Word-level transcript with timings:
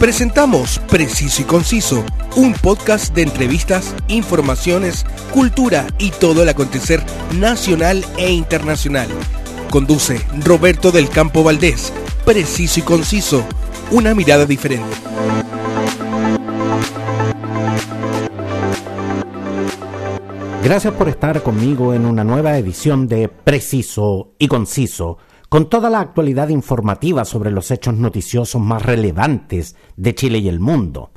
Presentamos 0.00 0.78
Preciso 0.88 1.42
y 1.42 1.44
Conciso, 1.44 2.04
un 2.36 2.54
podcast 2.54 3.12
de 3.16 3.22
entrevistas, 3.22 3.96
informaciones, 4.06 5.04
cultura 5.34 5.88
y 5.98 6.12
todo 6.12 6.44
el 6.44 6.48
acontecer 6.48 7.02
nacional 7.36 8.04
e 8.16 8.30
internacional. 8.30 9.08
Conduce 9.70 10.20
Roberto 10.44 10.92
del 10.92 11.08
Campo 11.08 11.42
Valdés. 11.42 11.92
Preciso 12.24 12.78
y 12.78 12.84
Conciso, 12.84 13.44
una 13.90 14.14
mirada 14.14 14.46
diferente. 14.46 14.86
Gracias 20.62 20.94
por 20.94 21.08
estar 21.08 21.42
conmigo 21.42 21.92
en 21.92 22.06
una 22.06 22.22
nueva 22.22 22.56
edición 22.56 23.08
de 23.08 23.28
Preciso 23.28 24.28
y 24.38 24.46
Conciso 24.46 25.18
con 25.48 25.70
toda 25.70 25.88
la 25.88 26.00
actualidad 26.00 26.48
informativa 26.50 27.24
sobre 27.24 27.50
los 27.50 27.70
hechos 27.70 27.94
noticiosos 27.94 28.60
más 28.60 28.82
relevantes 28.82 29.76
de 29.96 30.14
Chile 30.14 30.38
y 30.38 30.48
el 30.48 30.60
mundo. 30.60 31.10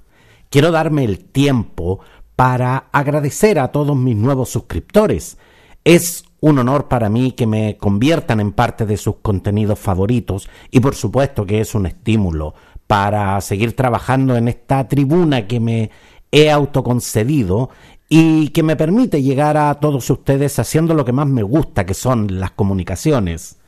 Quiero 0.49 0.72
darme 0.72 1.03
el 1.03 1.20
tiempo 1.20 1.99
para 2.36 2.89
agradecer 2.91 3.59
a 3.59 3.72
todos 3.72 3.95
mis 3.95 4.16
nuevos 4.16 4.49
suscriptores. 4.49 5.38
Es 5.84 6.25
un 6.39 6.59
honor 6.59 6.88
para 6.88 7.09
mí 7.09 7.34
que 7.34 7.45
me 7.45 7.77
conviertan 7.77 8.39
en 8.39 8.52
parte 8.52 8.86
de 8.86 8.98
sus 8.98 9.17
contenidos 9.17 9.80
favoritos 9.80 10.50
y 10.72 10.80
por 10.80 10.95
supuesto 10.95 11.45
que 11.45 11.61
es 11.61 11.75
un 11.75 11.86
estímulo 11.86 12.53
para 12.88 13.39
seguir 13.41 13.75
trabajando 13.75 14.36
en 14.36 14.48
esta 14.48 14.88
tribuna 14.88 15.48
que 15.48 15.59
me 15.59 15.91
he 16.31 16.50
autoconcedido 16.50 17.70
y 18.09 18.50
que 18.50 18.63
me 18.63 18.75
permite 18.75 19.22
llegar 19.22 19.55
a 19.55 19.73
todos 19.75 20.09
ustedes 20.09 20.58
haciendo 20.59 20.94
lo 20.94 21.05
que 21.05 21.13
más 21.13 21.27
me 21.27 21.44
gusta, 21.44 21.86
que 21.86 21.94
son 21.94 22.39
las 22.39 22.52
comunicaciones. 22.52 23.60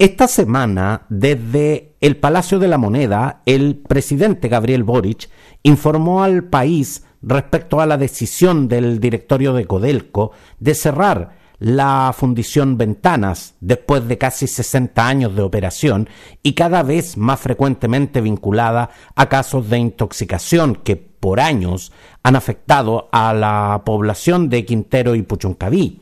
Esta 0.00 0.28
semana, 0.28 1.02
desde 1.10 1.92
el 2.00 2.16
Palacio 2.16 2.58
de 2.58 2.68
la 2.68 2.78
Moneda, 2.78 3.42
el 3.44 3.76
presidente 3.76 4.48
Gabriel 4.48 4.82
Boric 4.82 5.28
informó 5.62 6.22
al 6.22 6.44
país 6.44 7.04
respecto 7.20 7.82
a 7.82 7.86
la 7.86 7.98
decisión 7.98 8.66
del 8.66 8.98
directorio 8.98 9.52
de 9.52 9.66
Codelco 9.66 10.32
de 10.58 10.74
cerrar 10.74 11.36
la 11.58 12.14
fundición 12.16 12.78
Ventanas 12.78 13.56
después 13.60 14.08
de 14.08 14.16
casi 14.16 14.46
60 14.46 15.06
años 15.06 15.36
de 15.36 15.42
operación 15.42 16.08
y 16.42 16.54
cada 16.54 16.82
vez 16.82 17.18
más 17.18 17.38
frecuentemente 17.38 18.22
vinculada 18.22 18.88
a 19.14 19.28
casos 19.28 19.68
de 19.68 19.76
intoxicación 19.76 20.76
que 20.76 20.96
por 20.96 21.40
años 21.40 21.92
han 22.22 22.36
afectado 22.36 23.10
a 23.12 23.34
la 23.34 23.82
población 23.84 24.48
de 24.48 24.64
Quintero 24.64 25.14
y 25.14 25.20
Puchuncaví. 25.20 26.00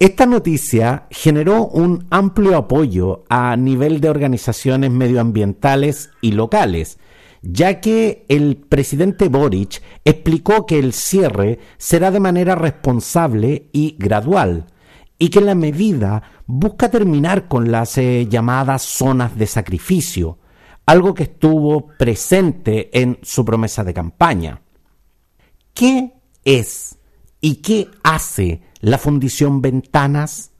Esta 0.00 0.24
noticia 0.24 1.06
generó 1.10 1.66
un 1.66 2.06
amplio 2.08 2.56
apoyo 2.56 3.24
a 3.28 3.54
nivel 3.54 4.00
de 4.00 4.08
organizaciones 4.08 4.90
medioambientales 4.90 6.08
y 6.22 6.32
locales, 6.32 6.98
ya 7.42 7.82
que 7.82 8.24
el 8.30 8.56
presidente 8.56 9.28
Boric 9.28 9.82
explicó 10.06 10.64
que 10.64 10.78
el 10.78 10.94
cierre 10.94 11.58
será 11.76 12.10
de 12.10 12.18
manera 12.18 12.54
responsable 12.54 13.68
y 13.72 13.96
gradual, 13.98 14.68
y 15.18 15.28
que 15.28 15.42
la 15.42 15.54
medida 15.54 16.22
busca 16.46 16.90
terminar 16.90 17.46
con 17.46 17.70
las 17.70 17.98
eh, 17.98 18.26
llamadas 18.26 18.80
zonas 18.80 19.36
de 19.36 19.46
sacrificio, 19.46 20.38
algo 20.86 21.12
que 21.12 21.24
estuvo 21.24 21.88
presente 21.98 22.88
en 22.98 23.18
su 23.20 23.44
promesa 23.44 23.84
de 23.84 23.92
campaña. 23.92 24.62
¿Qué 25.74 26.14
es 26.42 26.96
y 27.42 27.56
qué 27.56 27.90
hace 28.02 28.69
la 28.80 28.98
Fundición 28.98 29.62
Ventanas? 29.62 30.52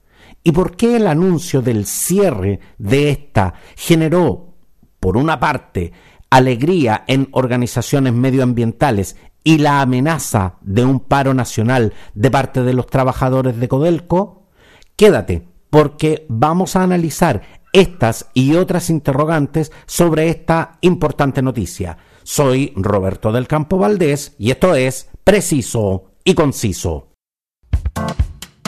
¿Y 0.42 0.52
por 0.52 0.76
qué 0.76 0.96
el 0.96 1.06
anuncio 1.06 1.60
del 1.62 1.86
cierre 1.86 2.60
de 2.78 3.10
esta 3.10 3.54
generó, 3.76 4.54
por 4.98 5.16
una 5.16 5.38
parte, 5.38 5.92
alegría 6.30 7.04
en 7.06 7.28
organizaciones 7.32 8.12
medioambientales 8.12 9.16
y 9.42 9.58
la 9.58 9.80
amenaza 9.80 10.56
de 10.60 10.84
un 10.84 11.00
paro 11.00 11.34
nacional 11.34 11.92
de 12.14 12.30
parte 12.30 12.62
de 12.62 12.72
los 12.72 12.86
trabajadores 12.86 13.58
de 13.58 13.68
Codelco? 13.68 14.46
Quédate, 14.96 15.46
porque 15.68 16.26
vamos 16.28 16.76
a 16.76 16.82
analizar 16.82 17.42
estas 17.72 18.28
y 18.34 18.54
otras 18.54 18.90
interrogantes 18.90 19.72
sobre 19.86 20.28
esta 20.28 20.78
importante 20.80 21.42
noticia. 21.42 21.98
Soy 22.22 22.72
Roberto 22.76 23.32
del 23.32 23.46
Campo 23.46 23.78
Valdés 23.78 24.34
y 24.38 24.50
esto 24.50 24.74
es 24.74 25.08
Preciso 25.24 26.12
y 26.24 26.34
Conciso. 26.34 27.09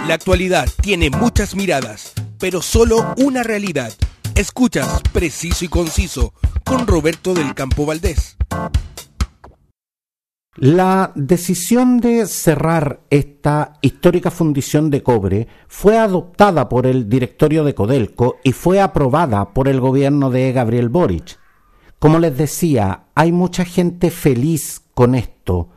La 0.09 0.15
actualidad 0.15 0.69
tiene 0.81 1.11
muchas 1.11 1.55
miradas, 1.55 2.13
pero 2.41 2.61
solo 2.61 3.15
una 3.19 3.45
realidad. 3.45 3.93
Escuchas 4.35 5.01
Preciso 5.13 5.65
y 5.65 5.69
Conciso 5.69 6.35
con 6.65 6.89
Roberto 6.89 7.35
del 7.35 7.55
Campo 7.55 7.87
Valdés. 7.87 8.37
La 10.57 11.13
decisión 11.15 11.99
de 11.99 12.27
cerrar 12.27 13.01
esta 13.11 13.75
histórica 13.81 14.33
fundición 14.33 14.91
de 14.91 15.05
cobre 15.05 15.47
fue 15.69 15.99
adoptada 15.99 16.69
por 16.69 16.87
el 16.87 17.09
directorio 17.09 17.63
de 17.63 17.75
Codelco 17.75 18.39
y 18.43 18.53
fue 18.53 18.81
aprobada 18.81 19.55
por 19.55 19.69
el 19.69 19.81
gobierno 19.81 20.31
de 20.31 20.53
Gabriel 20.53 20.89
Boric. 20.89 21.39
Como 22.01 22.19
les 22.19 22.37
decía, 22.37 23.05
hay 23.15 23.31
mucha 23.31 23.65
gente 23.65 24.11
feliz 24.11 24.83
con 24.95 25.15
esto, 25.15 25.69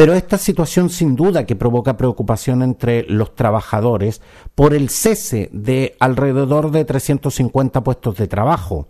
pero 0.00 0.14
esta 0.14 0.38
situación 0.38 0.88
sin 0.88 1.14
duda 1.14 1.44
que 1.44 1.56
provoca 1.56 1.98
preocupación 1.98 2.62
entre 2.62 3.02
los 3.02 3.34
trabajadores 3.34 4.22
por 4.54 4.72
el 4.72 4.88
cese 4.88 5.50
de 5.52 5.94
alrededor 6.00 6.70
de 6.70 6.86
350 6.86 7.84
puestos 7.84 8.16
de 8.16 8.26
trabajo. 8.26 8.88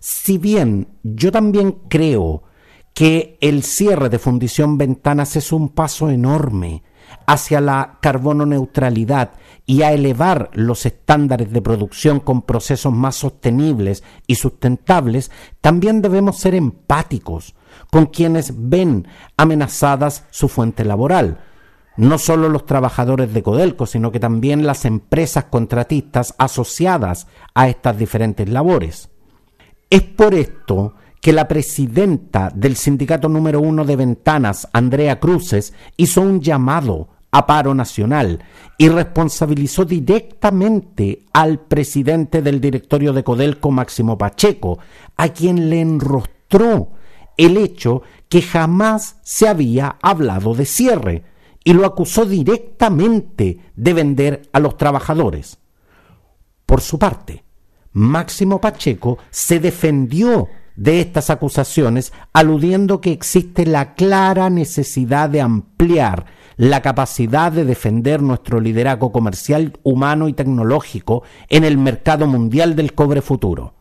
Si 0.00 0.38
bien 0.38 0.88
yo 1.04 1.30
también 1.30 1.78
creo 1.88 2.42
que 2.94 3.38
el 3.40 3.62
cierre 3.62 4.08
de 4.08 4.18
Fundición 4.18 4.76
Ventanas 4.76 5.36
es 5.36 5.52
un 5.52 5.68
paso 5.68 6.10
enorme 6.10 6.82
hacia 7.28 7.60
la 7.60 8.00
carbono 8.02 8.44
neutralidad 8.44 9.34
y 9.66 9.82
a 9.82 9.92
elevar 9.92 10.50
los 10.54 10.84
estándares 10.84 11.52
de 11.52 11.62
producción 11.62 12.18
con 12.18 12.42
procesos 12.42 12.92
más 12.92 13.14
sostenibles 13.14 14.02
y 14.26 14.34
sustentables, 14.34 15.30
también 15.60 16.02
debemos 16.02 16.38
ser 16.38 16.56
empáticos 16.56 17.54
con 17.90 18.06
quienes 18.06 18.52
ven 18.56 19.06
amenazadas 19.36 20.24
su 20.30 20.48
fuente 20.48 20.84
laboral. 20.84 21.38
No 21.96 22.18
solo 22.18 22.48
los 22.48 22.66
trabajadores 22.66 23.34
de 23.34 23.42
Codelco, 23.42 23.86
sino 23.86 24.10
que 24.12 24.20
también 24.20 24.66
las 24.66 24.84
empresas 24.84 25.44
contratistas 25.44 26.34
asociadas 26.38 27.26
a 27.54 27.68
estas 27.68 27.98
diferentes 27.98 28.48
labores. 28.48 29.10
Es 29.90 30.02
por 30.02 30.34
esto 30.34 30.94
que 31.20 31.32
la 31.32 31.48
presidenta 31.48 32.50
del 32.54 32.76
sindicato 32.76 33.28
número 33.28 33.60
uno 33.60 33.84
de 33.84 33.96
ventanas, 33.96 34.68
Andrea 34.72 35.20
Cruces, 35.20 35.74
hizo 35.96 36.22
un 36.22 36.40
llamado 36.40 37.08
a 37.32 37.46
paro 37.46 37.74
nacional 37.74 38.42
y 38.78 38.88
responsabilizó 38.88 39.84
directamente 39.84 41.26
al 41.32 41.60
presidente 41.60 42.42
del 42.42 42.60
directorio 42.60 43.12
de 43.12 43.22
Codelco, 43.22 43.70
Máximo 43.70 44.16
Pacheco, 44.16 44.78
a 45.16 45.28
quien 45.28 45.70
le 45.70 45.80
enrostró 45.80 46.92
el 47.46 47.56
hecho 47.56 48.02
que 48.28 48.42
jamás 48.42 49.16
se 49.22 49.48
había 49.48 49.96
hablado 50.02 50.54
de 50.54 50.66
cierre 50.66 51.24
y 51.64 51.72
lo 51.72 51.86
acusó 51.86 52.24
directamente 52.24 53.58
de 53.76 53.92
vender 53.94 54.42
a 54.52 54.60
los 54.60 54.76
trabajadores. 54.76 55.58
Por 56.66 56.80
su 56.80 56.98
parte, 56.98 57.44
Máximo 57.92 58.60
Pacheco 58.60 59.18
se 59.30 59.58
defendió 59.58 60.48
de 60.76 61.00
estas 61.00 61.28
acusaciones 61.30 62.12
aludiendo 62.32 63.00
que 63.00 63.12
existe 63.12 63.66
la 63.66 63.94
clara 63.94 64.48
necesidad 64.48 65.28
de 65.28 65.40
ampliar 65.40 66.26
la 66.56 66.82
capacidad 66.82 67.50
de 67.50 67.64
defender 67.64 68.22
nuestro 68.22 68.60
liderazgo 68.60 69.12
comercial, 69.12 69.78
humano 69.82 70.28
y 70.28 70.34
tecnológico 70.34 71.22
en 71.48 71.64
el 71.64 71.78
mercado 71.78 72.26
mundial 72.26 72.76
del 72.76 72.94
cobre 72.94 73.22
futuro, 73.22 73.74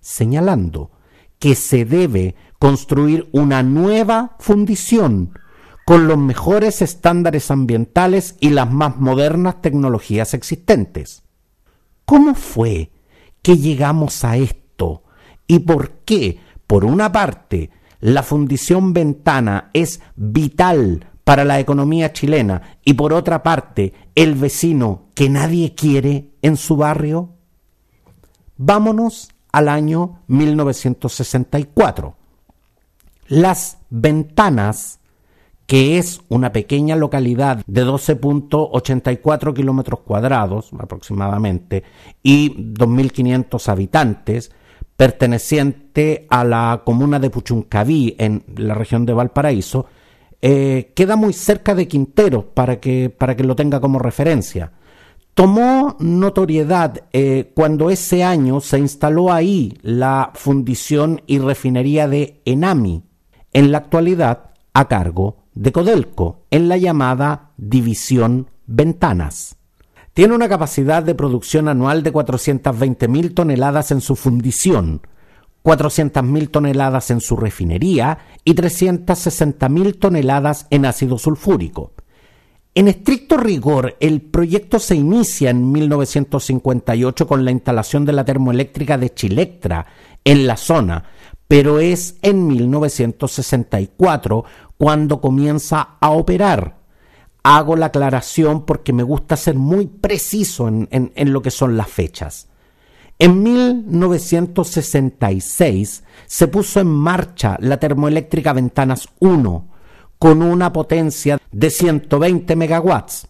señalando 0.00 0.90
que 1.38 1.54
se 1.54 1.84
debe 1.84 2.34
construir 2.58 3.28
una 3.32 3.62
nueva 3.62 4.36
fundición 4.38 5.38
con 5.84 6.08
los 6.08 6.16
mejores 6.16 6.80
estándares 6.80 7.50
ambientales 7.50 8.36
y 8.40 8.50
las 8.50 8.70
más 8.70 8.96
modernas 8.96 9.60
tecnologías 9.60 10.32
existentes. 10.34 11.22
¿Cómo 12.06 12.34
fue 12.34 12.90
que 13.42 13.58
llegamos 13.58 14.24
a 14.24 14.36
esto? 14.36 15.02
¿Y 15.46 15.60
por 15.60 15.90
qué, 16.06 16.40
por 16.66 16.84
una 16.84 17.12
parte, 17.12 17.70
la 18.00 18.22
fundición 18.22 18.92
ventana 18.92 19.70
es 19.74 20.00
vital 20.16 21.10
para 21.24 21.44
la 21.44 21.60
economía 21.60 22.12
chilena 22.12 22.78
y 22.84 22.94
por 22.94 23.12
otra 23.12 23.42
parte, 23.42 23.92
el 24.14 24.34
vecino 24.34 25.08
que 25.14 25.28
nadie 25.28 25.74
quiere 25.74 26.30
en 26.42 26.56
su 26.56 26.76
barrio? 26.76 27.30
Vámonos 28.56 29.33
al 29.54 29.68
año 29.68 30.20
1964. 30.26 32.16
Las 33.28 33.78
Ventanas, 33.88 34.98
que 35.66 35.96
es 35.98 36.20
una 36.28 36.52
pequeña 36.52 36.96
localidad 36.96 37.62
de 37.66 37.86
12.84 37.86 39.54
kilómetros 39.54 40.00
cuadrados 40.00 40.70
aproximadamente 40.76 41.84
y 42.20 42.50
2.500 42.74 43.68
habitantes, 43.68 44.50
perteneciente 44.96 46.26
a 46.28 46.42
la 46.42 46.82
comuna 46.84 47.20
de 47.20 47.30
Puchuncaví, 47.30 48.16
en 48.18 48.42
la 48.56 48.74
región 48.74 49.06
de 49.06 49.12
Valparaíso, 49.12 49.86
eh, 50.42 50.92
queda 50.96 51.14
muy 51.14 51.32
cerca 51.32 51.76
de 51.76 51.86
Quintero, 51.86 52.46
para 52.52 52.80
que, 52.80 53.08
para 53.08 53.36
que 53.36 53.44
lo 53.44 53.54
tenga 53.54 53.80
como 53.80 54.00
referencia. 54.00 54.72
Tomó 55.34 55.96
notoriedad 55.98 57.02
eh, 57.12 57.50
cuando 57.56 57.90
ese 57.90 58.22
año 58.22 58.60
se 58.60 58.78
instaló 58.78 59.32
ahí 59.32 59.76
la 59.82 60.30
fundición 60.34 61.22
y 61.26 61.40
refinería 61.40 62.06
de 62.06 62.40
Enami, 62.44 63.02
en 63.52 63.72
la 63.72 63.78
actualidad 63.78 64.52
a 64.74 64.86
cargo 64.86 65.38
de 65.54 65.72
Codelco, 65.72 66.46
en 66.52 66.68
la 66.68 66.76
llamada 66.76 67.50
División 67.56 68.48
Ventanas. 68.66 69.56
Tiene 70.12 70.36
una 70.36 70.48
capacidad 70.48 71.02
de 71.02 71.16
producción 71.16 71.66
anual 71.68 72.04
de 72.04 72.12
420.000 72.12 73.34
toneladas 73.34 73.90
en 73.90 74.00
su 74.00 74.14
fundición, 74.14 75.00
400.000 75.64 76.48
toneladas 76.48 77.10
en 77.10 77.20
su 77.20 77.34
refinería 77.34 78.18
y 78.44 78.54
360.000 78.54 79.98
toneladas 79.98 80.68
en 80.70 80.86
ácido 80.86 81.18
sulfúrico. 81.18 81.93
En 82.76 82.88
estricto 82.88 83.36
rigor, 83.36 83.96
el 84.00 84.20
proyecto 84.20 84.80
se 84.80 84.96
inicia 84.96 85.50
en 85.50 85.70
1958 85.70 87.28
con 87.28 87.44
la 87.44 87.52
instalación 87.52 88.04
de 88.04 88.12
la 88.12 88.24
termoeléctrica 88.24 88.98
de 88.98 89.14
Chilectra 89.14 89.86
en 90.24 90.48
la 90.48 90.56
zona, 90.56 91.04
pero 91.46 91.78
es 91.78 92.16
en 92.22 92.48
1964 92.48 94.44
cuando 94.76 95.20
comienza 95.20 95.90
a 96.00 96.10
operar. 96.10 96.78
Hago 97.44 97.76
la 97.76 97.86
aclaración 97.86 98.66
porque 98.66 98.92
me 98.92 99.04
gusta 99.04 99.36
ser 99.36 99.54
muy 99.54 99.86
preciso 99.86 100.66
en, 100.66 100.88
en 100.90 101.32
lo 101.32 101.42
que 101.42 101.52
son 101.52 101.76
las 101.76 101.88
fechas. 101.88 102.48
En 103.20 103.40
1966 103.44 106.02
se 106.26 106.48
puso 106.48 106.80
en 106.80 106.88
marcha 106.88 107.56
la 107.60 107.78
termoeléctrica 107.78 108.52
Ventanas 108.52 109.08
1, 109.20 109.73
con 110.18 110.42
una 110.42 110.72
potencia 110.72 111.38
de 111.52 111.70
120 111.70 112.56
megawatts. 112.56 113.28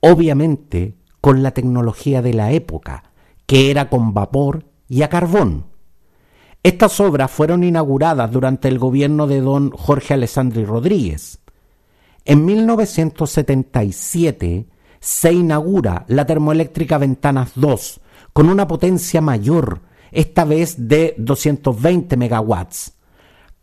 Obviamente 0.00 0.96
con 1.20 1.42
la 1.42 1.50
tecnología 1.52 2.22
de 2.22 2.32
la 2.34 2.52
época, 2.52 3.04
que 3.46 3.70
era 3.70 3.88
con 3.90 4.14
vapor 4.14 4.64
y 4.88 5.02
a 5.02 5.08
carbón. 5.08 5.66
Estas 6.62 7.00
obras 7.00 7.30
fueron 7.30 7.64
inauguradas 7.64 8.30
durante 8.30 8.68
el 8.68 8.78
gobierno 8.78 9.26
de 9.26 9.40
don 9.40 9.70
Jorge 9.70 10.14
Alessandri 10.14 10.64
Rodríguez. 10.64 11.40
En 12.24 12.44
1977 12.44 14.66
se 15.00 15.32
inaugura 15.32 16.04
la 16.08 16.26
termoeléctrica 16.26 16.98
Ventanas 16.98 17.52
2 17.54 18.00
con 18.32 18.48
una 18.48 18.68
potencia 18.68 19.20
mayor, 19.20 19.80
esta 20.12 20.44
vez 20.44 20.88
de 20.88 21.14
220 21.18 22.16
megawatts. 22.16 22.92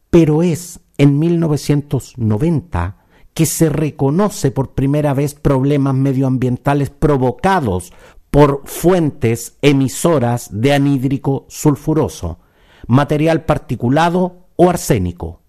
Pero 0.09 0.41
es 0.41 0.79
en 0.97 1.19
1990 1.19 2.97
que 3.33 3.45
se 3.45 3.69
reconoce 3.69 4.49
por 4.51 4.71
primera 4.71 5.13
vez 5.13 5.35
problemas 5.35 5.93
medioambientales 5.93 6.89
provocados 6.89 7.93
por 8.31 8.63
fuentes 8.65 9.57
emisoras 9.61 10.49
de 10.51 10.73
anhídrico 10.73 11.45
sulfuroso, 11.47 12.39
material 12.87 13.45
particulado 13.45 14.47
o 14.55 14.69
arsénico. 14.69 15.41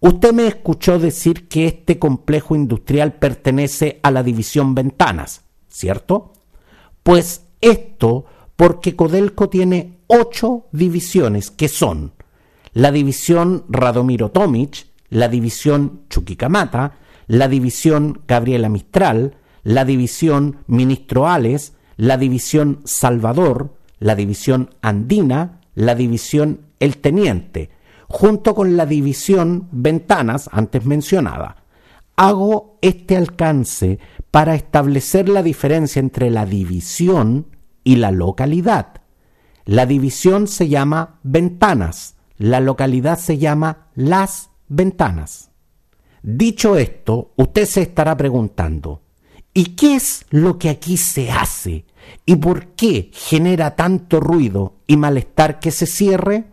usted 0.00 0.34
me 0.34 0.46
escuchó 0.46 0.98
decir 0.98 1.48
que 1.48 1.66
este 1.66 1.98
complejo 1.98 2.54
industrial 2.54 3.14
pertenece 3.14 4.00
a 4.02 4.10
la 4.10 4.22
división 4.22 4.74
Ventanas, 4.74 5.46
¿cierto? 5.68 6.34
Pues 7.02 7.46
esto 7.62 8.26
porque 8.58 8.96
Codelco 8.96 9.48
tiene 9.48 10.00
ocho 10.08 10.66
divisiones 10.72 11.52
que 11.52 11.68
son 11.68 12.14
la 12.72 12.90
división 12.90 13.64
Radomiro 13.68 14.32
Tomic, 14.32 14.88
la 15.10 15.28
división 15.28 16.00
Chuquicamata, 16.10 16.96
la 17.28 17.46
división 17.46 18.22
Gabriela 18.26 18.68
Mistral, 18.68 19.36
la 19.62 19.84
división 19.84 20.64
Ministro 20.66 21.28
Ales, 21.28 21.74
la 21.96 22.16
división 22.16 22.80
Salvador, 22.82 23.76
la 24.00 24.16
división 24.16 24.70
Andina, 24.82 25.60
la 25.76 25.94
división 25.94 26.62
El 26.80 26.96
Teniente, 26.96 27.70
junto 28.08 28.56
con 28.56 28.76
la 28.76 28.86
división 28.86 29.68
Ventanas 29.70 30.50
antes 30.50 30.84
mencionada. 30.84 31.62
Hago 32.16 32.76
este 32.82 33.16
alcance 33.16 34.00
para 34.32 34.56
establecer 34.56 35.28
la 35.28 35.44
diferencia 35.44 36.00
entre 36.00 36.28
la 36.28 36.44
división 36.44 37.46
y 37.84 37.96
la 37.96 38.10
localidad. 38.10 39.02
La 39.64 39.84
división 39.84 40.48
se 40.48 40.68
llama 40.68 41.18
ventanas, 41.22 42.16
la 42.38 42.60
localidad 42.60 43.18
se 43.18 43.36
llama 43.36 43.88
las 43.94 44.50
ventanas. 44.68 45.50
Dicho 46.22 46.76
esto, 46.76 47.32
usted 47.36 47.66
se 47.66 47.82
estará 47.82 48.16
preguntando, 48.16 49.02
¿y 49.52 49.76
qué 49.76 49.96
es 49.96 50.24
lo 50.30 50.58
que 50.58 50.70
aquí 50.70 50.96
se 50.96 51.30
hace? 51.30 51.84
¿Y 52.24 52.36
por 52.36 52.68
qué 52.68 53.10
genera 53.12 53.76
tanto 53.76 54.20
ruido 54.20 54.76
y 54.86 54.96
malestar 54.96 55.60
que 55.60 55.70
se 55.70 55.86
cierre? 55.86 56.46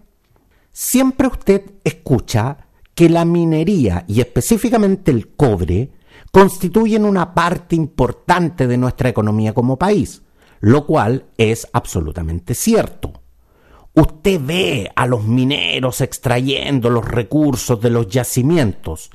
Siempre 0.72 1.27
usted 1.27 1.72
escucha 1.84 2.58
que 2.94 3.10
la 3.10 3.24
minería 3.24 4.03
y 4.08 4.20
específicamente 4.20 5.12
el 5.12 5.36
cobre 5.36 5.91
constituyen 6.32 7.05
una 7.05 7.34
parte 7.34 7.77
importante 7.77 8.67
de 8.67 8.77
nuestra 8.77 9.08
economía 9.08 9.53
como 9.53 9.77
país 9.77 10.22
lo 10.65 10.88
cual 10.88 11.25
es 11.38 11.67
absolutamente 11.74 12.55
cierto. 12.55 13.13
Usted 13.93 14.41
ve 14.43 14.91
a 14.95 15.05
los 15.05 15.24
mineros 15.24 16.01
extrayendo 16.01 16.89
los 16.89 17.05
recursos 17.05 17.79
de 17.79 17.91
los 17.91 18.07
yacimientos, 18.07 19.12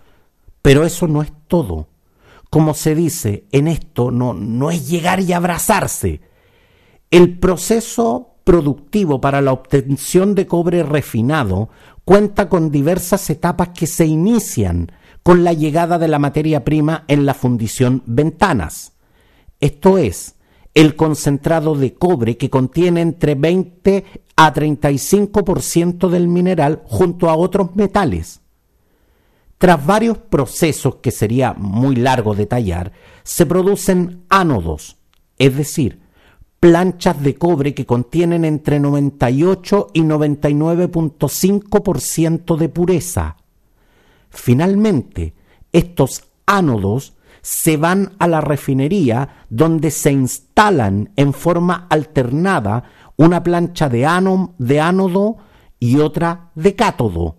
pero 0.62 0.84
eso 0.84 1.08
no 1.08 1.22
es 1.22 1.32
todo. 1.48 1.88
Como 2.50 2.72
se 2.72 2.94
dice, 2.94 3.46
en 3.50 3.66
esto 3.66 4.12
no, 4.12 4.32
no 4.32 4.70
es 4.70 4.88
llegar 4.88 5.18
y 5.18 5.32
abrazarse. 5.32 6.20
El 7.10 7.40
proceso 7.40 8.36
productivo 8.44 9.20
para 9.20 9.40
la 9.40 9.50
obtención 9.50 10.36
de 10.36 10.46
cobre 10.46 10.84
refinado 10.84 11.68
cuenta 12.04 12.48
con 12.48 12.70
diversas 12.70 13.28
etapas 13.28 13.70
que 13.70 13.88
se 13.88 14.06
inician 14.06 14.92
con 15.24 15.42
la 15.42 15.52
llegada 15.52 15.98
de 15.98 16.06
la 16.06 16.20
materia 16.20 16.62
prima 16.62 17.02
en 17.08 17.26
la 17.26 17.34
fundición 17.34 18.04
Ventanas. 18.06 18.92
Esto 19.58 19.98
es, 19.98 20.36
el 20.74 20.96
concentrado 20.96 21.74
de 21.74 21.94
cobre 21.94 22.36
que 22.36 22.50
contiene 22.50 23.00
entre 23.00 23.34
20 23.34 24.04
a 24.36 24.54
35% 24.54 26.08
del 26.08 26.28
mineral 26.28 26.82
junto 26.84 27.28
a 27.28 27.34
otros 27.34 27.74
metales. 27.76 28.40
Tras 29.58 29.84
varios 29.84 30.18
procesos 30.18 30.96
que 30.96 31.10
sería 31.10 31.52
muy 31.52 31.96
largo 31.96 32.34
detallar, 32.34 32.92
se 33.22 33.44
producen 33.44 34.24
ánodos, 34.30 34.96
es 35.38 35.56
decir, 35.56 36.00
planchas 36.60 37.22
de 37.22 37.34
cobre 37.34 37.74
que 37.74 37.84
contienen 37.84 38.44
entre 38.44 38.80
98 38.80 39.88
y 39.92 40.02
99.5% 40.02 42.56
de 42.56 42.68
pureza. 42.68 43.36
Finalmente, 44.30 45.34
estos 45.72 46.24
ánodos 46.46 47.14
se 47.42 47.76
van 47.76 48.12
a 48.18 48.28
la 48.28 48.40
refinería 48.40 49.46
donde 49.48 49.90
se 49.90 50.12
instalan 50.12 51.10
en 51.16 51.32
forma 51.32 51.86
alternada 51.90 52.84
una 53.16 53.42
plancha 53.42 53.88
de, 53.88 54.06
de 54.58 54.80
ánodo 54.80 55.38
y 55.78 55.98
otra 55.98 56.50
de 56.54 56.74
cátodo, 56.74 57.36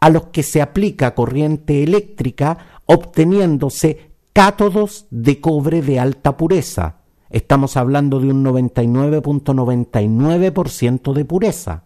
a 0.00 0.10
los 0.10 0.26
que 0.26 0.42
se 0.42 0.60
aplica 0.62 1.14
corriente 1.14 1.82
eléctrica 1.82 2.58
obteniéndose 2.86 4.12
cátodos 4.32 5.06
de 5.10 5.40
cobre 5.40 5.82
de 5.82 5.98
alta 5.98 6.36
pureza. 6.36 6.98
Estamos 7.30 7.76
hablando 7.76 8.20
de 8.20 8.30
un 8.30 8.44
99.99% 8.44 11.12
de 11.12 11.24
pureza. 11.24 11.82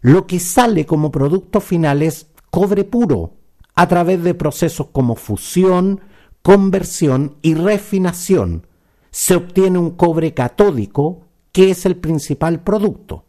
Lo 0.00 0.26
que 0.26 0.38
sale 0.40 0.86
como 0.86 1.10
producto 1.10 1.60
final 1.60 2.02
es 2.02 2.28
cobre 2.50 2.84
puro, 2.84 3.32
a 3.74 3.88
través 3.88 4.22
de 4.22 4.34
procesos 4.34 4.86
como 4.92 5.16
fusión, 5.16 6.00
conversión 6.44 7.38
y 7.40 7.54
refinación. 7.54 8.66
Se 9.10 9.34
obtiene 9.34 9.78
un 9.78 9.92
cobre 9.92 10.34
catódico, 10.34 11.22
que 11.52 11.70
es 11.70 11.86
el 11.86 11.96
principal 11.96 12.62
producto. 12.62 13.24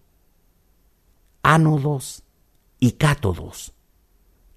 Ánodos 1.41 2.24
y 2.77 2.91
cátodos. 2.93 3.72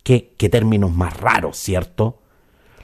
Qué, 0.03 0.35
términos 0.51 0.93
más 0.93 1.17
raros, 1.17 1.57
¿cierto? 1.57 2.21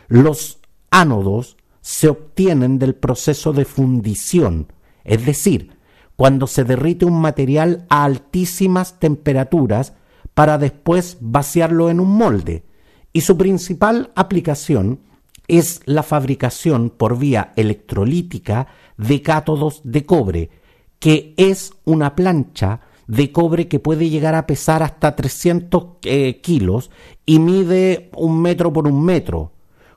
Los 0.07 0.61
ánodos 0.91 1.57
se 1.81 2.09
obtienen 2.09 2.79
del 2.79 2.95
proceso 2.95 3.53
de 3.53 3.65
fundición, 3.65 4.73
es 5.03 5.27
decir, 5.27 5.77
cuando 6.15 6.47
se 6.47 6.63
derrite 6.63 7.05
un 7.05 7.21
material 7.21 7.85
a 7.89 8.05
altísimas 8.05 9.01
temperaturas 9.01 9.95
para 10.35 10.57
después 10.57 11.17
vaciarlo 11.21 11.91
en 11.91 11.99
un 11.99 12.11
molde, 12.11 12.65
y 13.13 13.23
su 13.23 13.37
principal 13.37 14.13
aplicación 14.15 15.01
es 15.49 15.81
la 15.85 16.03
fabricación 16.03 16.91
por 16.91 17.19
vía 17.19 17.53
electrolítica 17.57 18.69
de 18.97 19.23
cátodos 19.23 19.81
de 19.85 20.05
cobre, 20.05 20.51
que 20.99 21.35
es 21.37 21.73
una 21.85 22.15
plancha 22.15 22.81
de 23.07 23.33
cobre 23.33 23.69
que 23.69 23.81
puede 23.81 24.09
llegar 24.09 24.35
a 24.35 24.47
pesar 24.47 24.83
hasta 24.83 25.15
300 25.15 25.99
eh, 26.05 26.41
kilos 26.41 26.91
y 27.27 27.39
mide 27.39 28.11
un 28.17 28.41
metro 28.41 28.73
por 28.73 28.89
un 28.89 29.05
metro, 29.05 29.53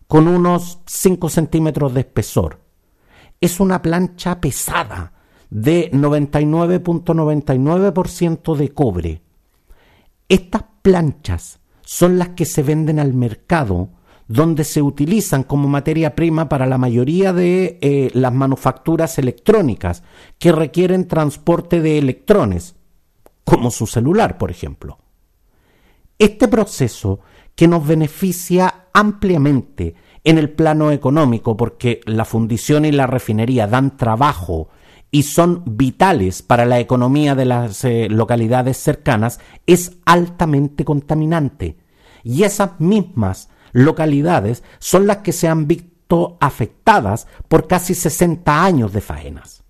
con 0.07 0.27
unos 0.27 0.79
5 0.85 1.29
centímetros 1.29 1.93
de 1.93 2.01
espesor. 2.01 2.59
Es 3.39 3.59
una 3.59 3.79
plancha 3.81 4.41
pesada 4.41 5.13
de 5.49 5.91
99.99% 5.91 8.55
de 8.55 8.73
cobre. 8.73 9.21
Estas 10.27 10.63
planchas 10.81 11.59
son 11.81 12.17
las 12.17 12.29
que 12.29 12.45
se 12.45 12.63
venden 12.63 12.97
al 12.99 13.13
mercado, 13.13 13.89
donde 14.27 14.63
se 14.63 14.81
utilizan 14.81 15.43
como 15.43 15.67
materia 15.67 16.15
prima 16.15 16.50
para 16.50 16.65
la 16.65 16.77
mayoría 16.77 17.34
de 17.34 17.77
eh, 17.81 18.12
las 18.13 18.34
manufacturas 18.34 19.17
electrónicas 19.17 20.03
que 20.38 20.51
requieren 20.51 21.07
transporte 21.07 21.81
de 21.81 21.98
electrones, 21.98 22.75
como 23.43 23.72
su 23.72 23.88
celular, 23.88 24.38
por 24.38 24.51
ejemplo. 24.51 25.00
Este 26.19 26.48
proceso 26.48 27.19
que 27.55 27.67
nos 27.67 27.88
beneficia 27.88 28.88
ampliamente 28.93 29.96
en 30.24 30.38
el 30.38 30.50
plano 30.50 30.91
económico 30.91 31.55
porque 31.55 32.01
la 32.05 32.25
fundición 32.25 32.86
y 32.86 32.91
la 32.91 33.07
refinería 33.07 33.65
dan 33.65 33.96
trabajo 33.96 34.69
y 35.10 35.24
son 35.24 35.63
vitales 35.65 36.41
para 36.41 36.65
la 36.65 36.79
economía 36.79 37.34
de 37.34 37.46
las 37.46 37.86
eh, 37.86 38.07
localidades 38.10 38.77
cercanas, 38.77 39.39
es 39.65 39.93
altamente 40.05 40.84
contaminante. 40.84 41.77
Y 42.24 42.43
esas 42.43 42.79
mismas 42.79 43.50
localidades 43.77 44.63
son 44.79 45.05
las 45.05 45.17
que 45.17 45.31
se 45.31 45.48
han 45.48 45.67
visto 45.67 46.38
afectadas 46.41 47.27
por 47.48 47.67
casi 47.67 47.93
60 47.93 48.63
años 48.63 48.91
de 48.91 49.01
faenas. 49.01 49.63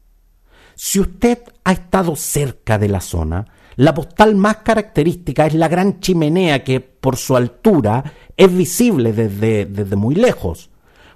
Si 0.76 1.00
usted 1.00 1.40
ha 1.66 1.74
estado 1.74 2.16
cerca 2.16 2.78
de 2.78 2.88
la 2.88 3.02
zona, 3.02 3.48
la 3.76 3.94
postal 3.94 4.36
más 4.36 4.58
característica 4.58 5.46
es 5.46 5.56
la 5.56 5.68
gran 5.68 6.00
chimenea 6.00 6.64
que 6.64 6.80
por 6.80 7.18
su 7.18 7.36
altura 7.36 8.14
es 8.38 8.56
visible 8.56 9.12
desde, 9.12 9.66
desde 9.66 9.96
muy 9.96 10.16
lejos, 10.16 10.70